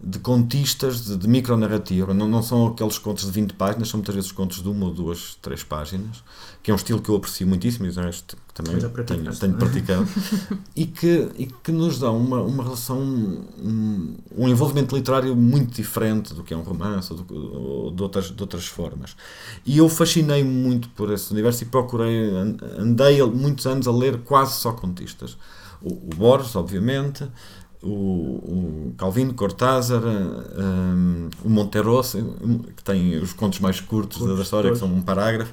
de 0.02 0.18
contistas, 0.18 1.04
de, 1.04 1.16
de 1.16 1.28
micronarrativa. 1.28 2.12
Não, 2.12 2.26
não 2.26 2.42
são 2.42 2.66
aqueles 2.66 2.98
contos 2.98 3.24
de 3.24 3.30
20 3.30 3.54
páginas, 3.54 3.88
são 3.88 3.98
muitas 3.98 4.14
vezes 4.14 4.32
contos 4.32 4.60
de 4.60 4.68
uma 4.68 4.86
ou 4.86 4.92
duas, 4.92 5.36
três 5.40 5.62
páginas, 5.62 6.24
que 6.60 6.70
é 6.70 6.74
um 6.74 6.76
estilo 6.76 7.00
que 7.00 7.08
eu 7.08 7.14
aprecio 7.14 7.46
muitíssimo 7.46 7.86
e 7.86 7.90
que 7.90 8.52
também 8.52 8.78
tenho, 9.06 9.36
tenho 9.36 9.54
praticado, 9.54 10.08
e, 10.74 10.86
que, 10.86 11.28
e 11.38 11.46
que 11.46 11.70
nos 11.70 12.00
dá 12.00 12.10
uma, 12.10 12.42
uma 12.42 12.64
relação, 12.64 13.00
um, 13.00 14.16
um 14.36 14.48
envolvimento 14.48 14.96
literário 14.96 15.36
muito 15.36 15.72
diferente 15.74 16.34
do 16.34 16.42
que 16.42 16.52
é 16.52 16.56
um 16.56 16.62
romance 16.62 17.12
ou, 17.12 17.18
do, 17.20 17.34
ou 17.34 17.90
de, 17.92 18.02
outras, 18.02 18.30
de 18.30 18.42
outras 18.42 18.66
formas. 18.66 19.16
E 19.64 19.78
eu 19.78 19.88
fascinei-me 19.88 20.50
muito 20.50 20.88
por 20.90 21.12
esse 21.12 21.32
universo 21.32 21.62
e 21.62 21.66
procurei, 21.66 22.28
andei 22.76 23.22
muitos 23.22 23.66
anos 23.66 23.86
a 23.86 23.92
ler 23.92 24.18
quase 24.18 24.54
só 24.54 24.72
contistas. 24.72 25.38
O, 25.80 25.92
o 25.92 26.10
Borges, 26.16 26.54
obviamente, 26.54 27.28
o, 27.82 27.88
o 27.88 28.94
Calvino, 28.96 29.34
Cortázar, 29.34 30.02
um, 30.04 31.28
o 31.44 31.50
Monterosso, 31.50 32.36
que 32.76 32.82
tem 32.84 33.16
os 33.16 33.32
contos 33.32 33.58
mais 33.58 33.80
curtos 33.80 34.24
da 34.24 34.42
história, 34.42 34.70
que 34.70 34.78
são 34.78 34.88
um 34.88 35.02
parágrafo. 35.02 35.52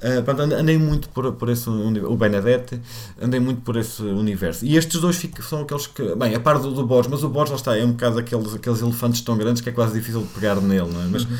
Uh, 0.00 0.54
andei 0.54 0.78
muito 0.78 1.08
por, 1.08 1.32
por 1.32 1.48
esse 1.48 1.68
o 1.68 2.16
Benedetti, 2.16 2.80
andei 3.20 3.40
muito 3.40 3.62
por 3.62 3.76
esse 3.76 4.02
universo. 4.02 4.64
E 4.64 4.76
estes 4.76 5.00
dois 5.00 5.20
são 5.40 5.62
aqueles 5.62 5.86
que, 5.86 6.14
bem, 6.14 6.34
a 6.34 6.40
par 6.40 6.58
do, 6.58 6.72
do 6.72 6.86
Borges, 6.86 7.10
mas 7.10 7.24
o 7.24 7.28
Borges 7.28 7.50
lá 7.50 7.56
está, 7.56 7.76
é 7.76 7.84
um 7.84 7.92
bocado 7.92 8.18
aqueles, 8.18 8.54
aqueles 8.54 8.80
elefantes 8.80 9.20
tão 9.20 9.36
grandes 9.36 9.60
que 9.60 9.68
é 9.68 9.72
quase 9.72 9.94
difícil 9.94 10.22
de 10.22 10.28
pegar 10.28 10.56
nele, 10.60 10.88
não 10.92 11.02
é? 11.02 11.06
Mas 11.06 11.24
uhum. 11.24 11.30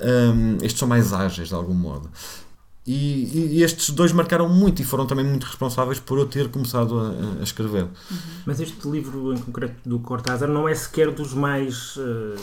um, 0.00 0.56
estes 0.62 0.78
são 0.78 0.86
mais 0.86 1.12
ágeis 1.12 1.48
de 1.48 1.54
algum 1.54 1.74
modo. 1.74 2.08
E, 2.86 3.56
e, 3.56 3.62
estes 3.62 3.88
dois 3.88 4.12
marcaram 4.12 4.46
muito 4.46 4.82
e 4.82 4.84
foram 4.84 5.06
também 5.06 5.24
muito 5.24 5.44
responsáveis 5.44 5.98
por 5.98 6.18
eu 6.18 6.26
ter 6.26 6.50
começado 6.50 6.98
a, 6.98 7.40
a 7.40 7.42
escrever. 7.42 7.84
Uhum. 7.84 8.16
Mas 8.44 8.60
este 8.60 8.86
livro 8.86 9.32
em 9.32 9.38
concreto 9.38 9.76
do 9.88 9.98
Cortázar 10.00 10.50
não 10.50 10.68
é 10.68 10.74
sequer 10.74 11.10
dos 11.10 11.32
mais 11.32 11.96
uh, 11.96 12.36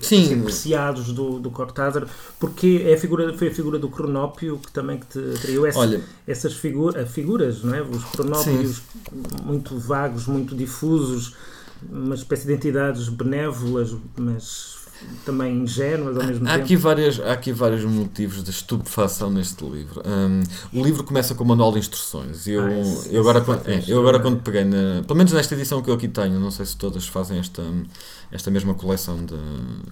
Sim. 0.00 0.24
Assim, 0.24 0.40
apreciados 0.40 1.12
do, 1.12 1.38
do 1.38 1.48
Cortázar, 1.52 2.08
porque 2.40 2.82
é 2.86 2.94
a 2.94 2.98
figura, 2.98 3.32
foi 3.38 3.48
a 3.48 3.54
figura 3.54 3.78
do 3.78 3.88
cronópio 3.88 4.58
que 4.58 4.72
também 4.72 4.98
que 4.98 5.06
te 5.06 5.36
atraiu 5.36 5.64
essa, 5.64 5.78
Olha, 5.78 6.02
essas 6.26 6.54
figura, 6.54 7.06
figuras, 7.06 7.62
não 7.62 7.72
é? 7.72 7.80
os 7.80 8.04
cronópios 8.06 8.76
Sim. 8.76 9.22
muito 9.44 9.78
vagos, 9.78 10.26
muito 10.26 10.56
difusos, 10.56 11.36
uma 11.88 12.16
espécie 12.16 12.48
de 12.48 12.52
entidades 12.52 13.08
benévolas, 13.08 13.94
mas 14.16 14.77
também 15.24 15.62
ingênuas 15.62 16.16
ao 16.16 16.24
mesmo 16.24 16.46
há 16.46 16.52
tempo. 16.52 16.64
Aqui 16.64 16.76
várias, 16.76 17.20
há 17.20 17.32
aqui 17.32 17.52
vários 17.52 17.84
motivos 17.84 18.42
de 18.42 18.50
estupefação 18.50 19.30
neste 19.30 19.64
livro. 19.64 20.02
Um, 20.04 20.42
o 20.78 20.84
livro 20.84 21.04
começa 21.04 21.34
com 21.34 21.44
o 21.44 21.46
manual 21.46 21.72
de 21.72 21.78
instruções. 21.78 22.46
Eu, 22.46 22.64
ah, 22.64 22.80
esse, 22.80 23.14
eu, 23.14 23.20
agora, 23.20 23.40
quando, 23.40 23.68
é, 23.68 23.84
eu 23.86 24.00
agora 24.00 24.18
quando 24.18 24.42
peguei, 24.42 24.64
na, 24.64 25.02
pelo 25.06 25.16
menos 25.16 25.32
nesta 25.32 25.54
edição 25.54 25.80
que 25.82 25.90
eu 25.90 25.94
aqui 25.94 26.08
tenho, 26.08 26.40
não 26.40 26.50
sei 26.50 26.66
se 26.66 26.76
todas 26.76 27.06
fazem 27.06 27.38
esta, 27.38 27.62
esta 28.32 28.50
mesma 28.50 28.74
coleção 28.74 29.24
de. 29.24 29.34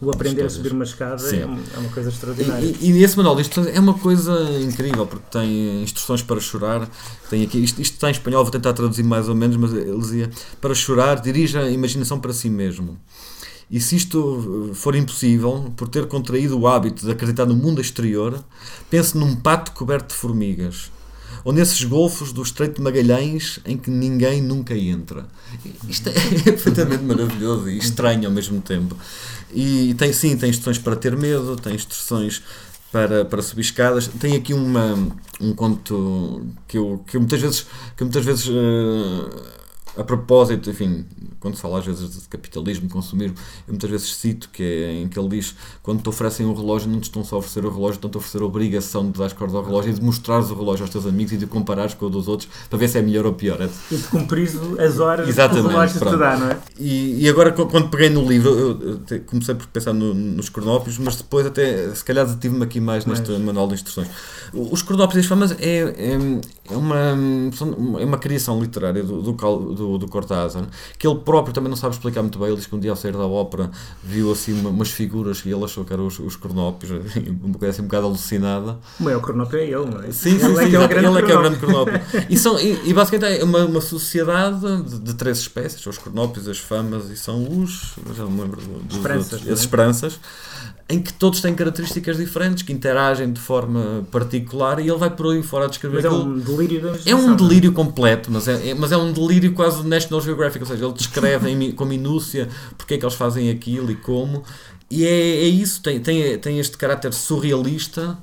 O 0.01 0.11
aprender 0.11 0.45
a 0.45 0.51
subir 0.51 0.73
uma 0.73 0.85
escada 0.85 1.23
é, 1.35 1.40
é, 1.40 1.79
uma 1.79 1.90
coisa 1.90 2.09
extraordinária. 2.09 2.64
E, 2.81 2.90
e, 2.90 3.03
esse 3.03 3.16
manual 3.16 3.37
de 3.37 3.42
instruções 3.42 3.77
é 3.77 3.81
uma 3.81 3.95
coisa 3.95 4.33
incrível, 4.61 5.07
porque 5.07 5.27
tem 5.31 5.83
instruções 5.83 6.23
para 6.23 6.40
chorar. 6.40 6.88
Tem 7.31 7.45
aqui, 7.45 7.62
isto, 7.62 7.81
isto 7.81 7.95
está 7.95 8.09
em 8.09 8.12
espanhol, 8.12 8.42
vou 8.42 8.51
tentar 8.51 8.73
traduzir 8.73 9.05
mais 9.05 9.29
ou 9.29 9.35
menos, 9.35 9.57
mas 9.57 9.73
ele 9.73 9.99
dizia: 9.99 10.31
para 10.61 10.75
chorar, 10.75 11.21
dirija 11.21 11.61
a 11.61 11.71
imaginação 11.71 12.19
para 12.19 12.33
si 12.33 12.51
mesmo. 12.51 12.99
E 13.71 13.81
se 13.81 13.97
isto 13.97 14.71
for 14.75 14.95
impossível, 14.95 15.73
por 15.77 15.89
ter 15.89 16.07
contraído 16.07 16.59
o 16.59 16.69
hábito 16.69 17.05
de 17.05 17.11
acreditar 17.11 17.47
no 17.47 17.57
mundo 17.57 17.81
exterior, 17.81 18.45
pense 18.89 19.17
num 19.17 19.35
pato 19.35 19.73
coberto 19.73 20.09
de 20.09 20.15
formigas, 20.15 20.91
ou 21.45 21.53
nesses 21.53 21.83
golfos 21.85 22.33
do 22.33 22.43
Estreito 22.43 22.77
de 22.77 22.83
Magalhães 22.83 23.61
em 23.65 23.77
que 23.77 23.91
ninguém 23.91 24.41
nunca 24.41 24.77
entra. 24.77 25.27
Isto 25.89 26.09
é 26.09 26.13
perfeitamente 26.43 27.03
maravilhoso 27.03 27.69
e 27.69 27.79
estranho 27.79 28.27
ao 28.27 28.33
mesmo 28.33 28.61
tempo. 28.61 28.97
E 29.53 29.95
tem 29.95 30.13
sim, 30.13 30.37
tem 30.37 30.51
instruções 30.51 30.79
para 30.79 30.97
ter 30.97 31.17
medo, 31.17 31.57
tem 31.57 31.75
instruções 31.75 32.43
para, 32.91 33.25
para 33.25 33.43
subir 33.43 33.63
escadas. 33.63 34.09
Tem 34.09 34.35
aqui 34.35 34.55
uma, 34.55 34.95
um 35.41 35.55
conto 35.55 36.47
que 36.67 36.79
eu, 36.79 37.03
que 37.07 37.17
eu 37.17 37.21
muitas 37.21 37.41
vezes, 37.41 37.67
que 37.97 38.03
muitas 38.03 38.25
vezes 38.25 38.49
uh, 38.49 40.01
a 40.01 40.05
propósito, 40.05 40.71
enfim, 40.71 41.05
quando 41.47 41.55
se 41.55 41.63
fala 41.63 41.79
às 41.79 41.87
vezes 41.87 42.23
de 42.23 42.29
capitalismo, 42.29 42.89
consumismo, 42.89 43.37
eu 43.69 43.73
muitas 43.73 43.89
vezes 43.89 44.17
cito 44.17 44.49
que 44.53 44.63
é 44.65 44.93
em 44.95 45.09
que 45.09 45.17
ele 45.17 45.29
diz 45.29 45.55
quando 45.81 46.03
te 46.03 46.09
oferecem 46.09 46.45
um 46.45 46.53
relógio, 46.53 46.91
não 46.91 46.99
te 46.99 47.05
estão 47.05 47.23
só 47.23 47.37
a 47.37 47.39
oferecer 47.39 47.65
o 47.65 47.71
relógio, 47.71 47.95
estão-te 47.95 48.17
a 48.17 48.19
oferecer 48.19 48.43
a 48.43 48.47
obrigação 48.47 49.09
de 49.09 49.19
dar 49.19 49.33
corda 49.33 49.59
ao 49.59 49.65
relógio 49.65 49.93
e 49.93 49.95
de 49.95 50.03
mostrares 50.03 50.51
o 50.51 50.55
relógio 50.55 50.83
aos 50.83 50.91
teus 50.91 51.07
amigos 51.07 51.33
e 51.33 51.37
de 51.37 51.47
comparares 51.47 51.95
com 51.95 52.07
o 52.07 52.11
dos 52.11 52.27
outros 52.27 52.49
para 52.69 52.79
ver 52.79 52.89
se 52.89 52.99
é 52.99 53.03
melhor 53.03 53.27
ou 53.27 53.33
pior. 53.33 53.59
E 53.91 53.97
de 53.97 54.03
cumprir 54.09 54.51
as 54.81 54.99
horas 54.99 55.29
Exatamente, 55.29 55.63
que 55.63 55.69
o 55.69 55.71
relógio 55.71 56.01
te 56.01 56.17
dá, 56.17 56.37
não 56.37 56.51
é? 56.51 56.59
E, 56.79 57.23
e 57.25 57.29
agora, 57.29 57.53
quando 57.53 57.89
peguei 57.89 58.11
no 58.11 58.27
livro, 58.27 58.51
eu, 58.51 59.21
comecei 59.27 59.55
por 59.55 59.69
pensar 59.69 59.93
no, 59.93 60.13
nos 60.13 60.49
cronópios, 60.49 60.99
mas 60.99 61.17
depois 61.17 61.47
até, 61.47 61.95
se 61.95 62.05
calhar, 62.05 62.27
detive-me 62.27 62.65
aqui 62.65 62.81
mais 62.81 63.07
neste 63.07 63.31
mas... 63.31 63.41
manual 63.41 63.69
de 63.69 63.75
instruções. 63.75 64.09
Os 64.53 64.83
cronópios 64.83 65.17
das 65.17 65.27
famas 65.27 65.53
é, 65.53 65.79
é, 65.79 66.19
é, 66.71 66.77
uma, 66.77 66.97
é 68.01 68.05
uma 68.05 68.19
criação 68.19 68.61
literária 68.61 69.03
do, 69.03 69.23
do, 69.23 69.33
do, 69.33 69.99
do 69.99 70.09
Cortázar, 70.09 70.67
que 70.99 71.07
ele 71.07 71.21
próprio 71.21 71.36
também 71.42 71.70
não 71.70 71.77
sabe 71.77 71.94
explicar 71.94 72.22
muito 72.22 72.38
bem. 72.38 72.49
Ele 72.49 72.57
diz 72.57 72.66
que 72.66 72.75
um 72.75 72.81
dia 72.81 72.90
ao 72.90 72.96
sair 72.96 73.12
da 73.12 73.27
ópera 73.27 73.70
viu 74.03 74.31
assim 74.33 74.53
uma, 74.53 74.70
umas 74.70 74.90
figuras 74.90 75.42
e 75.44 75.51
ele 75.51 75.64
achou 75.64 75.85
que 75.85 75.92
eram 75.92 76.07
os, 76.07 76.18
os 76.18 76.37
cronópios, 76.37 76.90
uma 77.42 77.59
coisa 77.59 77.70
assim 77.70 77.83
um 77.83 77.87
bocado 77.87 78.07
alucinada. 78.07 78.79
O 78.99 79.05
maior 79.05 79.20
cronópio 79.20 79.59
é 79.59 79.64
ele, 79.64 79.87
não 79.87 80.03
é? 80.03 80.12
Sim, 80.12 80.38
sim, 80.38 80.46
ele 80.46 80.57
sim, 80.57 80.64
é 80.64 80.68
que 80.70 80.77
é 80.77 80.81
o 80.81 80.88
grande 80.88 81.07
ele 81.07 81.18
é 81.18 81.22
que 81.22 81.33
é 81.33 81.37
o 81.37 81.40
grande 81.40 81.59
cronópio. 81.59 82.01
e, 82.29 82.37
são, 82.37 82.59
e, 82.59 82.88
e, 82.88 82.94
basicamente 82.94 83.40
é 83.40 83.44
uma, 83.44 83.64
uma 83.64 83.81
sociedade 83.81 84.83
de, 84.83 84.99
de, 85.01 85.14
três 85.14 85.38
espécies, 85.38 85.85
os 85.87 85.99
cronópios, 85.99 86.49
as 86.49 86.59
famas 86.59 87.11
e 87.11 87.16
são 87.16 87.42
os, 87.61 87.94
já 88.14 88.25
não 88.25 88.31
me 88.31 88.42
lembro, 88.42 88.61
dos, 88.61 88.96
esperanças, 88.96 89.33
outros, 89.33 89.53
as 89.53 89.61
esperanças 89.61 90.20
em 90.88 91.01
que 91.01 91.12
todos 91.12 91.40
têm 91.40 91.53
características 91.53 92.16
diferentes, 92.16 92.62
que 92.62 92.72
interagem 92.72 93.33
de 93.33 93.40
forma 93.40 94.07
particular 94.12 94.79
e 94.79 94.88
ele 94.88 94.96
vai 94.96 95.11
por 95.11 95.33
aí 95.33 95.42
fora 95.42 95.64
a 95.64 95.68
descrever 95.68 95.96
mas 95.96 96.05
é 96.05 96.11
um 96.11 96.38
delírio 96.38 96.92
É 97.05 97.14
um 97.14 97.33
é? 97.33 97.37
delírio 97.37 97.72
completo, 97.72 98.31
mas 98.31 98.46
é, 98.46 98.70
é, 98.70 98.75
mas 98.75 98.92
é 98.92 98.96
um 98.96 99.12
delírio 99.12 99.53
quase 99.53 99.87
National 99.87 100.20
Geographic, 100.20 100.62
ou 100.62 100.66
seja, 100.66 100.85
ele 100.85 100.94
descreve 101.21 101.51
em, 101.51 101.73
com 101.73 101.85
minúcia 101.85 102.49
porque 102.77 102.95
é 102.95 102.99
que 102.99 103.05
eles 103.05 103.15
fazem 103.15 103.51
aquilo 103.51 103.91
e 103.91 103.97
como. 103.97 104.45
E 104.91 105.05
é, 105.05 105.09
é 105.09 105.49
isso, 105.49 105.83
tem, 105.83 106.01
tem, 106.01 106.39
tem 106.39 106.59
este 106.61 106.77
caráter 106.77 107.13
surrealista, 107.13 108.17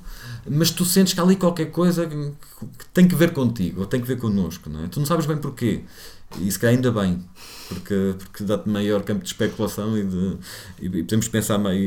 mas 0.48 0.70
tu 0.70 0.84
sentes 0.84 1.12
que 1.12 1.20
há 1.20 1.22
ali 1.22 1.36
qualquer 1.36 1.66
coisa 1.66 2.06
que, 2.06 2.16
que 2.16 2.86
tem 2.92 3.06
que 3.06 3.14
ver 3.14 3.32
contigo, 3.32 3.80
ou 3.80 3.86
tem 3.86 4.00
que 4.00 4.06
ver 4.06 4.16
connosco, 4.16 4.70
não 4.70 4.84
é? 4.84 4.88
Tu 4.88 4.98
não 4.98 5.06
sabes 5.06 5.26
bem 5.26 5.36
porquê. 5.36 5.82
E 6.40 6.50
se 6.50 6.58
calhar 6.58 6.74
ainda 6.74 6.90
bem, 6.90 7.22
porque, 7.74 8.14
porque 8.18 8.44
dá-te 8.44 8.68
maior 8.68 9.02
campo 9.02 9.22
de 9.22 9.28
especulação 9.28 9.96
e, 9.98 10.04
de, 10.04 10.36
e, 10.80 10.88
podemos 10.88 11.28
pensar 11.28 11.58
mais, 11.58 11.82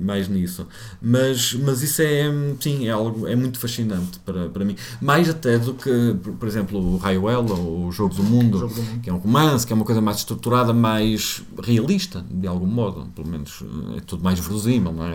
mais 0.00 0.28
nisso. 0.28 0.66
Mas, 1.00 1.54
mas 1.54 1.82
isso 1.82 2.02
é, 2.02 2.24
sim, 2.60 2.86
é 2.86 2.90
algo 2.90 3.26
é 3.26 3.36
muito 3.36 3.58
fascinante 3.58 4.18
para, 4.20 4.48
para 4.48 4.64
mim. 4.64 4.76
Mais 5.00 5.28
até 5.28 5.58
do 5.58 5.74
que, 5.74 6.16
por 6.38 6.46
exemplo, 6.46 6.78
o 6.78 6.96
Raiuela 6.96 7.54
ou 7.54 7.86
o 7.86 7.92
Jogo 7.92 8.14
do 8.14 8.22
Mundo, 8.22 8.58
Jogo 8.58 8.74
do 8.74 8.82
Mundo, 8.82 9.00
que 9.00 9.10
é 9.10 9.12
um 9.12 9.18
romance, 9.18 9.66
que 9.66 9.72
é 9.72 9.76
uma 9.76 9.84
coisa 9.84 10.00
mais 10.00 10.18
estruturada, 10.18 10.72
mais 10.72 11.42
realista, 11.62 12.24
de 12.30 12.46
algum 12.46 12.66
modo. 12.66 13.06
Pelo 13.14 13.28
menos 13.28 13.62
é 13.96 14.00
tudo 14.00 14.22
mais 14.22 14.38
verosímil, 14.38 14.92
não 14.92 15.06
é? 15.06 15.14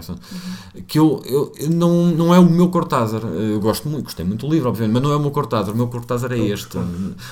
Que 0.88 0.99
eu, 0.99 1.21
eu, 1.25 1.51
eu, 1.58 1.69
não, 1.69 2.08
não 2.08 2.34
é 2.34 2.39
o 2.39 2.49
meu 2.49 2.69
Cortázar. 2.69 3.21
Eu 3.23 3.60
gosto 3.60 3.89
muito, 3.89 4.06
gostei 4.06 4.25
muito 4.25 4.45
do 4.45 4.54
livro, 4.54 4.69
obviamente, 4.69 4.93
mas 4.93 5.04
não 5.04 5.12
é 5.12 5.15
o 5.15 5.19
meu 5.19 5.32
Cortázar. 5.32 5.73
O 5.73 5.78
meu 5.78 5.88
Cortázar 5.88 6.32
é 6.32 6.39
este. 6.39 6.78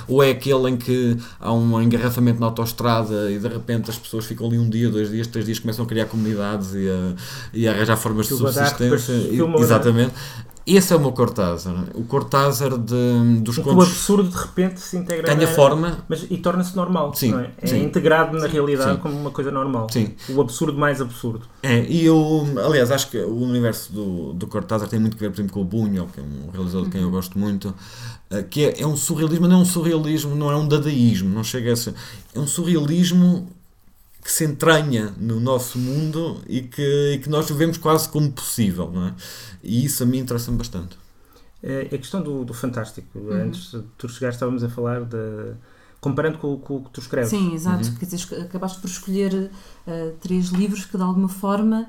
Ou 0.08 0.22
é 0.22 0.32
aquele 0.32 0.70
em 0.70 0.78
que 0.78 1.18
há 1.40 1.52
um 1.52 1.82
engarrafamento 1.82 2.40
na 2.40 2.48
autoestrada 2.48 2.73
e 3.30 3.40
de 3.40 3.48
repente 3.48 3.90
as 3.90 3.98
pessoas 3.98 4.26
ficam 4.26 4.48
ali 4.48 4.58
um 4.58 4.70
dia, 4.70 4.90
dois 4.90 5.10
dias, 5.10 5.28
três 5.28 5.46
dias, 5.46 5.60
começam 5.60 5.86
a 5.86 5.88
criar 5.88 6.06
comunidades 6.06 6.74
e 6.74 6.90
a, 6.90 7.14
e 7.54 7.68
a 7.68 7.72
arranjar 7.72 7.98
formas 7.98 8.28
de 8.28 8.34
subsistência. 8.78 8.90
Exatamente. 9.64 10.14
Esse 10.66 10.94
é 10.94 10.96
o 10.96 11.00
meu 11.00 11.12
Cortázar. 11.12 11.76
O 11.94 12.04
Cortázar 12.06 12.78
de, 12.78 13.42
dos 13.42 13.58
contos. 13.58 13.76
O 13.76 13.82
absurdo 13.82 14.30
de 14.30 14.38
repente 14.38 14.80
se 14.80 14.96
integra. 14.96 15.34
Ganha 15.34 15.48
na... 15.48 15.54
forma. 15.54 15.98
Mas, 16.08 16.26
e 16.30 16.38
torna-se 16.38 16.74
normal. 16.76 17.14
Sim, 17.14 17.36
é? 17.36 17.52
é 17.62 17.68
sim. 17.68 17.84
integrado 17.84 18.38
na 18.38 18.48
realidade 18.48 18.96
sim. 18.96 19.02
como 19.02 19.18
uma 19.18 19.32
coisa 19.32 19.52
normal. 19.52 19.88
Sim. 19.92 20.14
O 20.30 20.40
absurdo 20.40 20.78
mais 20.78 21.02
absurdo. 21.02 21.46
É, 21.62 21.84
e 21.84 22.06
eu, 22.06 22.48
aliás, 22.66 22.92
acho 22.92 23.10
que 23.10 23.18
o 23.18 23.42
universo 23.42 23.92
do, 23.92 24.34
do 24.34 24.48
Cortázar 24.48 24.88
tem 24.88 25.00
muito 25.00 25.18
a 25.18 25.20
ver, 25.20 25.30
por 25.32 25.36
exemplo, 25.36 25.54
com 25.54 25.62
o 25.62 25.66
Bunho, 25.66 26.08
que 26.14 26.22
é 26.22 26.24
um 26.24 26.50
realizador 26.52 26.86
de 26.86 26.92
quem 26.92 27.02
eu 27.02 27.08
uhum. 27.08 27.14
gosto 27.14 27.38
muito, 27.38 27.74
eh, 28.30 28.44
que 28.44 28.66
é, 28.66 28.82
é 28.82 28.88
um 28.88 28.96
surrealismo, 28.96 29.48
não 29.48 29.60
é 29.60 29.62
um 29.62 29.66
surrealismo, 29.66 30.36
não 30.36 30.50
é 30.50 30.56
um 30.56 30.68
dadaísmo, 30.68 31.30
não 31.30 31.44
chega 31.44 31.74
a 31.74 31.76
ser. 31.76 31.94
É 32.34 32.40
um 32.40 32.48
surrealismo 32.48 33.50
que 34.24 34.32
se 34.32 34.46
entranha 34.46 35.14
no 35.18 35.40
nosso 35.40 35.78
mundo 35.78 36.42
e 36.48 36.62
que, 36.62 37.14
e 37.14 37.20
que 37.20 37.30
nós 37.30 37.50
vemos 37.50 37.78
quase 37.78 38.08
como 38.08 38.32
possível, 38.32 38.90
não 38.90 39.08
é? 39.08 39.14
E 39.62 39.84
isso 39.84 40.02
a 40.04 40.06
mim 40.06 40.20
interessa-me 40.20 40.58
bastante. 40.58 40.98
É, 41.62 41.82
a 41.82 41.98
questão 41.98 42.22
do, 42.22 42.46
do 42.46 42.54
fantástico, 42.54 43.20
uhum. 43.20 43.34
antes 43.34 43.72
de 43.72 43.82
tu 43.98 44.08
chegares 44.08 44.36
estávamos 44.36 44.64
a 44.64 44.70
falar 44.70 45.02
de 45.02 45.54
comparando 46.00 46.38
com, 46.38 46.58
com, 46.58 46.78
o 46.78 46.84
que 46.84 46.90
tu 46.90 47.00
escreves. 47.00 47.30
Sim, 47.30 47.54
exato. 47.54 47.88
Uhum. 47.88 47.96
Quer 47.96 48.06
dizer, 48.06 48.42
acabaste 48.42 48.80
por 48.82 48.90
escolher 48.90 49.34
uh, 49.88 50.12
três 50.22 50.48
livros 50.48 50.84
que 50.84 50.98
de 50.98 51.04
alguma 51.04 51.30
forma 51.30 51.88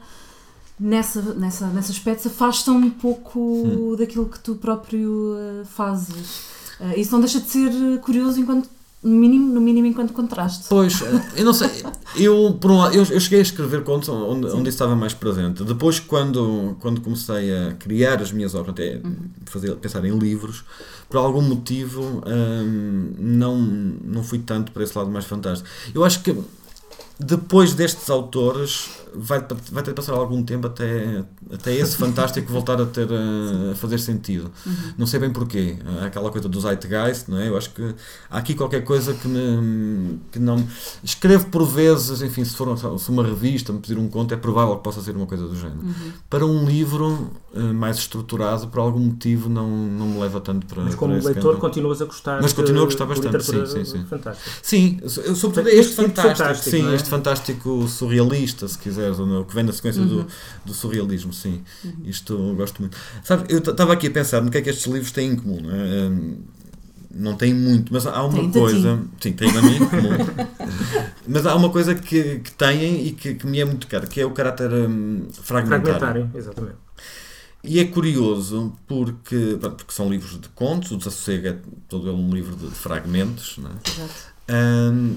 nessa, 0.79 1.21
nessa, 1.35 1.67
nesse 1.69 1.91
aspecto 1.91 2.23
se 2.23 2.29
afastam 2.29 2.77
um 2.77 2.91
pouco 2.91 3.41
uhum. 3.41 3.97
daquilo 3.97 4.29
que 4.29 4.39
tu 4.39 4.55
próprio 4.55 5.35
uh, 5.35 5.65
fazes. 5.65 6.45
Uh, 6.81 6.97
isso 6.97 7.11
não 7.11 7.21
deixa 7.21 7.41
de 7.41 7.49
ser 7.49 8.01
curioso 8.01 8.41
enquanto 8.41 8.69
no 9.05 9.17
mínimo, 9.17 9.53
no 9.53 9.61
mínimo 9.61 9.87
enquanto 9.87 10.13
contraste. 10.13 10.65
Pois, 10.69 11.01
eu 11.37 11.45
não 11.45 11.53
sei, 11.53 11.69
eu, 12.17 12.57
por 12.59 12.71
um 12.71 12.79
lado, 12.79 12.95
eu, 12.95 13.05
eu 13.05 13.21
cheguei 13.21 13.41
a 13.41 13.43
escrever 13.43 13.85
contos 13.85 14.09
onde, 14.09 14.47
onde 14.47 14.69
estava 14.71 14.97
mais 14.97 15.13
presente. 15.13 15.63
Depois, 15.63 16.01
quando, 16.01 16.75
quando 16.81 17.03
comecei 17.03 17.55
a 17.55 17.75
criar 17.75 18.23
as 18.23 18.33
minhas 18.33 18.55
obras, 18.55 18.71
até 18.71 19.01
uhum. 19.05 19.17
fazer, 19.45 19.75
pensar 19.77 20.05
em 20.05 20.19
livros, 20.19 20.65
por 21.09 21.19
algum 21.19 21.43
motivo 21.43 22.23
hum, 22.27 23.13
não, 23.19 23.59
não 23.59 24.25
fui 24.25 24.39
tanto 24.39 24.73
para 24.73 24.83
esse 24.83 24.97
lado 24.97 25.11
mais 25.11 25.27
fantástico. 25.27 25.69
Eu 25.95 26.03
acho 26.03 26.23
que 26.23 26.37
depois 27.21 27.75
destes 27.75 28.09
autores 28.11 29.04
vai, 29.15 29.45
vai 29.71 29.83
ter 29.83 29.91
de 29.91 29.95
passar 29.95 30.13
algum 30.13 30.43
tempo 30.43 30.67
até, 30.67 31.25
até 31.53 31.75
esse 31.75 31.97
fantástico 31.97 32.53
voltar 32.53 32.81
a 32.81 32.87
ter 32.87 33.09
a, 33.11 33.75
fazer 33.75 33.99
sentido. 33.99 34.51
Uhum. 34.67 34.75
Não 34.99 35.07
sei 35.07 35.21
bem 35.21 35.31
porquê. 35.31 35.77
Aquela 36.05 36.31
coisa 36.31 36.49
do 36.49 36.61
Zeitgeist, 36.61 37.31
não 37.31 37.39
é? 37.39 37.49
Eu 37.49 37.57
acho 37.57 37.71
que 37.71 37.95
há 38.31 38.39
aqui 38.39 38.55
qualquer 38.55 38.83
coisa 38.83 39.15
que, 39.15 39.29
me, 39.29 40.19
que 40.33 40.39
não. 40.39 40.65
Escrevo 41.03 41.47
por 41.47 41.65
vezes, 41.65 42.23
enfim, 42.23 42.45
se 42.45 42.57
for 42.57 42.77
se 42.99 43.11
uma 43.11 43.23
revista 43.23 43.73
me 43.73 43.79
pedir 43.79 43.99
um 43.99 44.09
conto, 44.09 44.35
é 44.35 44.37
provável 44.37 44.77
que 44.77 44.83
possa 44.83 45.01
ser 45.01 45.17
uma 45.17 45.27
coisa 45.27 45.47
do 45.47 45.55
género. 45.55 45.81
Uhum. 45.83 46.13
Para 46.29 46.45
um 46.45 46.65
livro 46.65 47.31
uh, 47.55 47.75
mais 47.75 47.99
estruturado, 47.99 48.69
por 48.69 48.81
algum 48.81 49.01
motivo, 49.01 49.49
não, 49.49 49.69
não 49.69 50.07
me 50.07 50.21
leva 50.21 50.41
tanto 50.41 50.67
para. 50.67 50.83
Mas 50.83 50.95
como 50.95 51.15
para 51.15 51.25
leitor, 51.25 51.53
campo. 51.53 51.61
continuas 51.61 52.03
a 52.03 52.05
gostar. 52.05 52.43
Mas 52.43 52.53
continuo 52.53 52.83
a 52.83 52.87
gostar 52.87 53.07
bastante, 53.07 53.45
sim, 53.45 53.67
sim, 53.67 53.85
sim. 53.85 54.05
Fantástico. 54.05 54.51
Sim, 54.63 55.01
sobretudo 55.07 55.69
este, 55.69 55.81
este 55.81 55.95
fantástico, 55.95 56.37
fantástico, 56.39 56.71
sim, 56.71 56.91
é? 56.91 56.95
este 56.95 57.09
fantástico 57.09 57.89
surrealista, 57.89 58.67
se 58.69 58.79
quiser 58.79 59.04
ou 59.11 59.45
que 59.45 59.55
vem 59.55 59.65
na 59.65 59.73
sequência 59.73 60.03
uhum. 60.03 60.09
do, 60.09 60.27
do 60.65 60.75
surrealismo, 60.75 61.33
sim. 61.33 61.63
Uhum. 61.85 61.93
Isto 62.05 62.33
eu 62.35 62.55
gosto 62.55 62.81
muito. 62.81 62.97
Sabe, 63.23 63.45
eu 63.49 63.59
estava 63.59 63.93
aqui 63.93 64.07
a 64.07 64.11
pensar 64.11 64.41
no 64.41 64.51
que 64.51 64.59
é 64.59 64.63
que 64.63 64.71
estes 64.71 64.87
livros 64.87 65.13
têm 65.13 65.31
em 65.31 65.37
comum, 65.37 65.61
não 65.61 65.71
é? 65.71 66.09
Um, 66.09 66.37
não 67.17 67.37
tem 67.37 67.55
muito, 67.55 67.93
mas 67.93 68.07
há 68.07 68.25
uma 68.25 68.33
tem 68.33 68.51
coisa. 68.51 69.01
Sim, 69.21 69.33
tem 69.33 69.49
a 69.49 69.63
mim, 69.63 69.79
mas 71.29 71.47
há 71.47 71.55
uma 71.55 71.71
coisa 71.71 71.95
que, 71.95 72.41
que 72.41 72.51
têm 72.53 73.07
e 73.07 73.13
que, 73.13 73.35
que 73.35 73.47
me 73.47 73.61
é 73.61 73.65
muito 73.65 73.87
cara, 73.87 74.07
que 74.07 74.21
é 74.21 74.27
o 74.27 74.33
caráter 74.33 74.73
um, 74.73 75.29
fragmentário. 75.31 75.85
Fragmentário, 75.85 76.31
exatamente. 76.35 76.77
E 77.63 77.79
é 77.79 77.85
curioso 77.87 78.75
porque, 78.87 79.59
porque 79.61 79.93
são 79.93 80.11
livros 80.11 80.39
de 80.39 80.49
contos, 80.51 80.91
o 80.91 80.99
Desassossego 80.99 81.49
é 81.49 81.57
todo 81.89 82.11
ele 82.11 82.17
um 82.17 82.31
livro 82.31 82.55
de 82.55 82.69
fragmentos, 82.75 83.57
não 83.59 83.71
é? 83.71 83.75
Exato. 83.89 84.35
Um, 84.51 85.17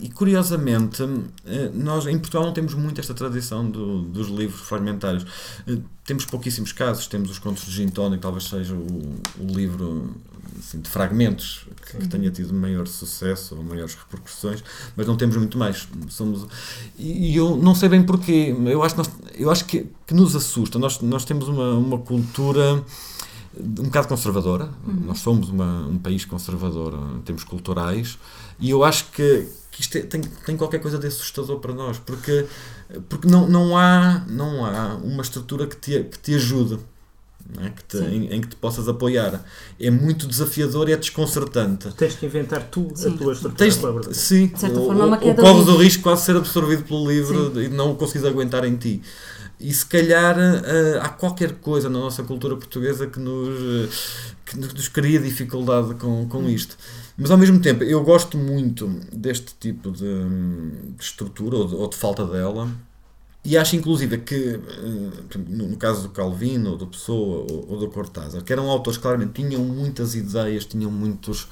e 0.00 0.08
curiosamente, 0.08 1.02
eh, 1.44 1.70
nós 1.74 2.06
em 2.06 2.18
Portugal 2.18 2.46
não 2.46 2.52
temos 2.52 2.74
muito 2.74 3.00
esta 3.00 3.14
tradição 3.14 3.68
do, 3.68 4.02
dos 4.02 4.28
livros 4.28 4.60
fragmentários. 4.62 5.24
Eh, 5.66 5.78
temos 6.04 6.24
pouquíssimos 6.24 6.72
casos, 6.72 7.06
temos 7.06 7.30
os 7.30 7.38
contos 7.38 7.64
de 7.66 7.72
Gin 7.72 7.88
que 7.88 8.18
talvez 8.18 8.44
seja 8.44 8.74
o, 8.74 9.20
o 9.38 9.46
livro 9.46 10.14
assim, 10.58 10.80
de 10.80 10.88
fragmentos 10.88 11.66
que, 11.86 11.98
que, 11.98 12.08
tenha 12.08 12.30
tido 12.30 12.52
maior 12.54 12.86
sucesso 12.86 13.56
ou 13.56 13.62
maiores 13.62 13.94
repercussões, 13.94 14.64
mas 14.96 15.06
não 15.06 15.16
temos 15.16 15.36
muito 15.36 15.58
mais. 15.58 15.86
Somos, 16.08 16.46
e 16.98 17.36
eu 17.36 17.56
não 17.56 17.74
sei 17.74 17.88
bem 17.88 18.02
porquê, 18.02 18.54
eu 18.66 18.82
acho, 18.82 18.96
nós, 18.96 19.10
eu 19.34 19.50
acho 19.50 19.64
que, 19.66 19.86
que 20.06 20.14
nos 20.14 20.34
assusta. 20.34 20.78
Nós, 20.78 21.00
nós 21.00 21.24
temos 21.24 21.48
uma, 21.48 21.74
uma 21.74 21.98
cultura 21.98 22.82
um 23.54 23.84
bocado 23.84 24.08
conservadora, 24.08 24.70
uhum. 24.86 25.06
nós 25.06 25.18
somos 25.18 25.50
uma, 25.50 25.86
um 25.86 25.98
país 25.98 26.24
conservador 26.24 26.98
em 27.16 27.20
termos 27.20 27.44
culturais, 27.44 28.18
e 28.58 28.70
eu 28.70 28.82
acho 28.82 29.10
que 29.10 29.46
que 29.72 29.80
isto 29.80 29.96
é, 29.96 30.02
tem, 30.02 30.20
tem 30.20 30.56
qualquer 30.56 30.80
coisa 30.80 30.98
de 30.98 31.06
assustador 31.06 31.58
para 31.58 31.72
nós, 31.72 31.98
porque, 31.98 32.46
porque 33.08 33.26
não, 33.26 33.48
não, 33.48 33.76
há, 33.76 34.22
não 34.28 34.64
há 34.64 34.94
uma 34.96 35.22
estrutura 35.22 35.66
que 35.66 35.76
te, 35.76 36.04
que 36.04 36.18
te 36.18 36.34
ajude. 36.34 36.78
É? 37.60 37.70
que 37.70 37.84
te, 37.84 37.96
em, 37.98 38.32
em, 38.34 38.40
que 38.40 38.48
te 38.48 38.56
possas 38.56 38.88
apoiar. 38.88 39.44
É 39.78 39.90
muito 39.90 40.26
desafiador 40.26 40.88
e 40.88 40.92
é 40.92 40.96
desconcertante. 40.96 41.92
Tens 41.94 42.14
que 42.14 42.26
inventar 42.26 42.62
tu 42.64 42.90
sim. 42.94 43.14
a 43.14 43.16
tua 43.16 43.32
estrutura. 43.32 43.56
Tens, 43.56 44.16
sim, 44.16 44.46
de 44.46 44.60
certa 44.60 44.80
forma, 44.80 45.04
ou, 45.20 45.28
ou 45.28 45.34
corres 45.34 45.68
o 45.68 45.76
risco 45.76 45.98
de 45.98 46.02
quase 46.02 46.24
ser 46.24 46.36
absorvido 46.36 46.84
pelo 46.84 47.08
livro 47.10 47.52
sim. 47.54 47.62
e 47.62 47.68
não 47.68 47.92
o 47.92 47.94
conseguires 47.96 48.28
aguentar 48.28 48.64
em 48.64 48.76
ti. 48.76 49.02
E 49.60 49.72
se 49.72 49.86
calhar 49.86 50.36
uh, 50.36 51.00
há 51.00 51.08
qualquer 51.08 51.52
coisa 51.54 51.88
na 51.88 51.98
nossa 51.98 52.24
cultura 52.24 52.56
portuguesa 52.56 53.06
que 53.06 53.20
nos, 53.20 54.34
que 54.44 54.56
nos 54.56 54.88
cria 54.88 55.20
dificuldade 55.20 55.94
com, 55.94 56.26
com 56.28 56.38
hum. 56.38 56.48
isto. 56.48 56.76
Mas 57.16 57.30
ao 57.30 57.38
mesmo 57.38 57.60
tempo, 57.60 57.84
eu 57.84 58.02
gosto 58.02 58.36
muito 58.36 58.88
deste 59.12 59.54
tipo 59.60 59.92
de, 59.92 60.02
de 60.96 61.02
estrutura 61.02 61.56
ou 61.56 61.66
de, 61.68 61.74
ou 61.74 61.88
de, 61.88 61.96
falta 61.96 62.26
dela. 62.26 62.68
E 63.44 63.58
acho 63.58 63.74
inclusive 63.74 64.18
que, 64.18 64.34
eh, 64.34 65.38
no 65.48 65.76
caso 65.76 66.02
do 66.02 66.10
Calvino, 66.10 66.70
ou 66.70 66.76
do 66.76 66.86
Pessoa, 66.86 67.44
ou, 67.50 67.78
do 67.78 67.88
Cortázar, 67.88 68.42
que 68.42 68.52
eram 68.52 68.70
autores 68.70 68.96
que 68.96 69.02
claramente 69.02 69.42
tinham 69.42 69.64
muitas 69.64 70.14
ideias, 70.14 70.64
tinham 70.64 70.90
muitos. 70.90 71.48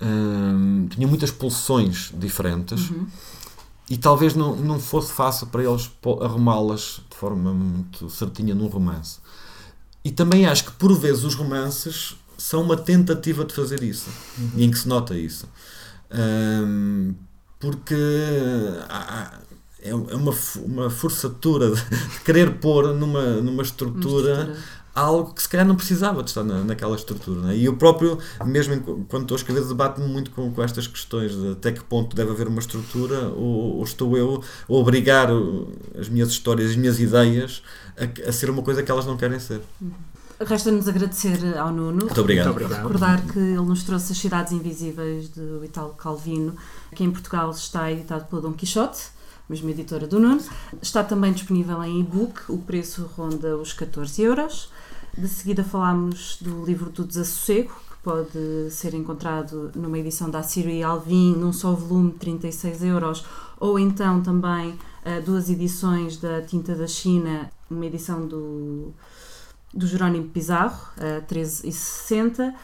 Hum, 0.00 0.88
tinham 0.90 1.08
muitas 1.08 1.30
pulsões 1.30 2.12
diferentes 2.18 2.90
uhum. 2.90 3.06
e 3.88 3.96
talvez 3.96 4.34
não, 4.34 4.54
não 4.54 4.78
fosse 4.78 5.10
fácil 5.10 5.46
para 5.46 5.64
eles 5.64 5.90
arrumá-las 6.20 7.00
de 7.08 7.16
forma 7.16 7.54
muito 7.54 8.10
certinha 8.10 8.54
num 8.54 8.66
romance. 8.66 9.20
E 10.04 10.10
também 10.10 10.44
acho 10.44 10.66
que 10.66 10.72
por 10.72 10.92
vezes 10.98 11.24
os 11.24 11.34
romances 11.34 12.14
são 12.36 12.62
uma 12.62 12.76
tentativa 12.76 13.42
de 13.42 13.54
fazer 13.54 13.82
isso 13.82 14.10
uhum. 14.38 14.50
e 14.56 14.64
em 14.64 14.70
que 14.70 14.78
se 14.78 14.86
nota 14.86 15.16
isso. 15.16 15.48
Um, 16.12 17.14
porque 17.58 17.96
há, 18.88 19.38
é, 19.80 19.90
é 19.90 19.94
uma, 19.94 20.34
uma 20.64 20.90
forçatura 20.90 21.70
de, 21.70 21.82
querer 22.24 22.58
pôr 22.58 22.94
numa, 22.94 23.36
numa 23.40 23.62
estrutura, 23.62 24.32
estrutura, 24.32 24.58
algo 24.94 25.34
que 25.34 25.42
se 25.42 25.48
calhar 25.48 25.66
não 25.66 25.76
precisava 25.76 26.22
de 26.22 26.30
estar 26.30 26.42
na, 26.42 26.64
naquela 26.64 26.96
estrutura. 26.96 27.40
Né? 27.42 27.56
E 27.56 27.64
eu 27.66 27.76
próprio, 27.76 28.18
mesmo 28.44 29.04
quando 29.08 29.22
estou 29.22 29.34
a 29.34 29.38
escrever, 29.38 29.64
debato-me 29.64 30.08
muito 30.08 30.30
com, 30.30 30.52
com 30.52 30.62
estas 30.62 30.86
questões 30.86 31.32
de 31.32 31.52
até 31.52 31.72
que 31.72 31.84
ponto 31.84 32.16
deve 32.16 32.30
haver 32.30 32.48
uma 32.48 32.60
estrutura 32.60 33.28
ou, 33.28 33.76
ou 33.76 33.84
estou 33.84 34.16
eu 34.16 34.42
a 34.68 34.72
obrigar 34.72 35.28
as 35.98 36.08
minhas 36.08 36.30
histórias, 36.30 36.70
as 36.70 36.76
minhas 36.76 36.98
ideias 36.98 37.62
a, 37.96 38.28
a 38.28 38.32
ser 38.32 38.50
uma 38.50 38.62
coisa 38.62 38.82
que 38.82 38.90
elas 38.90 39.06
não 39.06 39.16
querem 39.16 39.38
ser. 39.38 39.60
Uhum. 39.80 39.92
Resta-nos 40.38 40.86
agradecer 40.86 41.56
ao 41.56 41.72
Nuno. 41.72 42.04
Muito 42.04 42.20
obrigado. 42.20 42.46
Muito 42.46 42.64
obrigado. 42.64 42.82
Recordar 42.82 43.22
que 43.26 43.38
ele 43.38 43.62
nos 43.62 43.82
trouxe 43.84 44.12
As 44.12 44.18
Cidades 44.18 44.52
Invisíveis 44.52 45.30
do 45.30 45.64
Italo 45.64 45.94
Calvino, 45.94 46.54
que 46.94 47.02
em 47.02 47.10
Portugal 47.10 47.50
está 47.50 47.90
editado 47.90 48.26
pela 48.26 48.42
Dom 48.42 48.52
Quixote, 48.52 49.15
mesma 49.48 49.70
editora 49.70 50.06
do 50.06 50.18
Nuno. 50.18 50.42
Está 50.80 51.04
também 51.04 51.32
disponível 51.32 51.82
em 51.84 52.00
e-book, 52.00 52.40
o 52.48 52.58
preço 52.58 53.08
ronda 53.16 53.56
os 53.56 53.72
14 53.72 54.22
euros. 54.22 54.70
De 55.16 55.28
seguida 55.28 55.64
falámos 55.64 56.38
do 56.40 56.64
livro 56.64 56.90
do 56.90 57.04
Desassossego, 57.04 57.70
que 57.90 57.96
pode 58.02 58.70
ser 58.70 58.92
encontrado 58.92 59.70
numa 59.74 59.98
edição 59.98 60.28
da 60.28 60.40
Assírio 60.40 60.70
e 60.70 60.82
Alvim, 60.82 61.34
num 61.34 61.52
só 61.52 61.72
volume, 61.72 62.12
36 62.12 62.82
euros, 62.82 63.24
ou 63.58 63.78
então 63.78 64.22
também 64.22 64.70
uh, 64.70 65.22
duas 65.24 65.48
edições 65.48 66.18
da 66.18 66.42
Tinta 66.42 66.74
da 66.74 66.86
China, 66.86 67.50
uma 67.70 67.86
edição 67.86 68.26
do 68.26 68.92
do 69.76 69.86
Jerónimo 69.86 70.28
Pizarro, 70.28 70.88
a 70.96 71.20
13,60, 71.22 72.48
uh, 72.48 72.54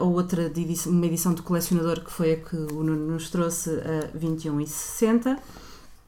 ou 0.00 0.12
outra 0.14 0.44
edição, 0.46 0.90
uma 0.90 1.04
edição 1.04 1.34
do 1.34 1.42
colecionador 1.42 2.00
que 2.00 2.10
foi 2.10 2.32
a 2.32 2.36
que 2.36 2.56
o 2.56 2.82
Nuno 2.82 3.12
nos 3.12 3.28
trouxe 3.28 3.70
a 3.70 4.16
21,60. 4.16 5.38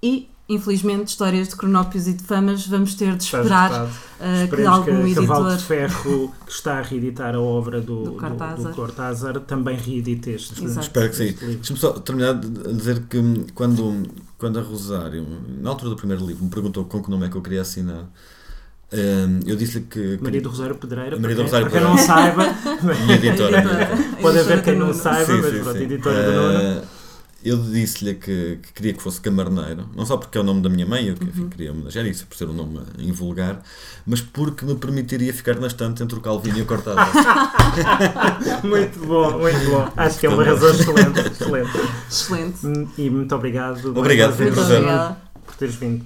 E, 0.02 0.28
infelizmente, 0.48 1.08
histórias 1.08 1.48
de 1.48 1.56
cronópios 1.56 2.06
e 2.06 2.14
de 2.14 2.22
famas 2.22 2.66
vamos 2.66 2.94
ter 2.94 3.16
de 3.16 3.24
esperar 3.24 3.86
uh, 3.86 4.56
que 4.56 4.62
algum 4.64 4.84
que, 4.84 5.10
editor... 5.10 5.26
Cavalo 5.26 5.56
de 5.56 5.62
Ferro, 5.62 6.34
que 6.46 6.52
está 6.52 6.78
a 6.78 6.82
reeditar 6.82 7.34
a 7.34 7.40
obra 7.40 7.80
do, 7.80 8.04
do, 8.04 8.12
Cortázar. 8.12 8.56
Do, 8.56 8.68
do 8.68 8.74
Cortázar 8.74 9.40
também 9.40 9.76
reedite 9.76 10.30
este. 10.30 10.64
Exato. 10.64 10.86
Espero 10.86 11.10
que 11.10 11.16
sim. 11.16 11.34
Deixa-me 11.40 11.78
só 11.78 11.92
terminar 11.92 12.34
de 12.34 12.74
dizer 12.74 13.02
que 13.08 13.18
quando, 13.54 14.04
quando 14.36 14.58
a 14.58 14.62
Rosário, 14.62 15.26
na 15.60 15.70
altura 15.70 15.90
do 15.90 15.96
primeiro 15.96 16.24
livro, 16.26 16.44
me 16.44 16.50
perguntou 16.50 16.84
com 16.84 17.02
que 17.02 17.10
nome 17.10 17.26
é 17.26 17.28
que 17.28 17.36
eu 17.36 17.42
queria 17.42 17.62
assinar, 17.62 18.08
um, 18.90 19.40
eu 19.46 19.54
disse-lhe 19.54 19.84
que, 19.84 20.16
que. 20.16 20.24
Maria 20.24 20.40
do 20.40 20.48
Rosário 20.48 20.74
Pedreira. 20.76 21.18
Maria 21.18 21.36
do 21.36 21.42
Rosário 21.42 21.68
para 21.68 21.78
quem 21.78 21.88
não 21.88 21.98
saiba. 21.98 22.44
minha 23.04 23.16
editora. 23.16 23.62
Pode 24.22 24.38
haver 24.38 24.62
quem 24.62 24.78
não 24.78 24.94
saiba, 24.94 25.26
sim, 25.26 25.40
mas 25.42 25.52
sim, 25.52 25.60
pronto, 25.60 25.78
sim. 25.78 25.84
editora 25.84 26.16
uh, 26.16 26.24
do 26.24 26.32
Nuno. 26.32 26.97
Eu 27.44 27.56
disse-lhe 27.56 28.14
que, 28.14 28.58
que, 28.62 28.72
queria 28.72 28.92
que 28.92 29.00
fosse 29.00 29.20
Camarneiro, 29.20 29.88
não 29.94 30.04
só 30.04 30.16
porque 30.16 30.36
é 30.36 30.40
o 30.40 30.44
nome 30.44 30.60
da 30.60 30.68
minha 30.68 30.84
mãe, 30.84 31.06
eu 31.06 31.14
uhum. 31.14 31.48
queria 31.48 31.70
homenagear 31.70 32.04
isso, 32.04 32.26
por 32.26 32.36
ser 32.36 32.48
um 32.48 32.52
nome 32.52 32.80
invulgar, 32.98 33.62
mas 34.04 34.20
porque 34.20 34.64
me 34.64 34.74
permitiria 34.74 35.32
ficar 35.32 35.54
na 35.54 35.68
estante 35.68 36.02
entre 36.02 36.18
o 36.18 36.20
Calvino 36.20 36.58
e 36.58 36.62
o 36.62 36.66
Cortázar. 36.66 37.08
muito 38.64 38.98
bom, 39.06 39.38
muito 39.38 39.70
bom. 39.70 39.88
Acho 39.96 40.18
que 40.18 40.26
é 40.26 40.28
uma 40.28 40.44
razão 40.44 40.70
excelente. 40.70 41.20
Excelente. 41.20 41.70
Excelente. 42.10 42.92
E 42.98 43.08
muito 43.08 43.32
obrigado. 43.34 43.96
Obrigado, 43.96 44.36
prazer. 44.36 44.82
Por 45.46 45.54
teres 45.54 45.76
vindo. 45.76 46.04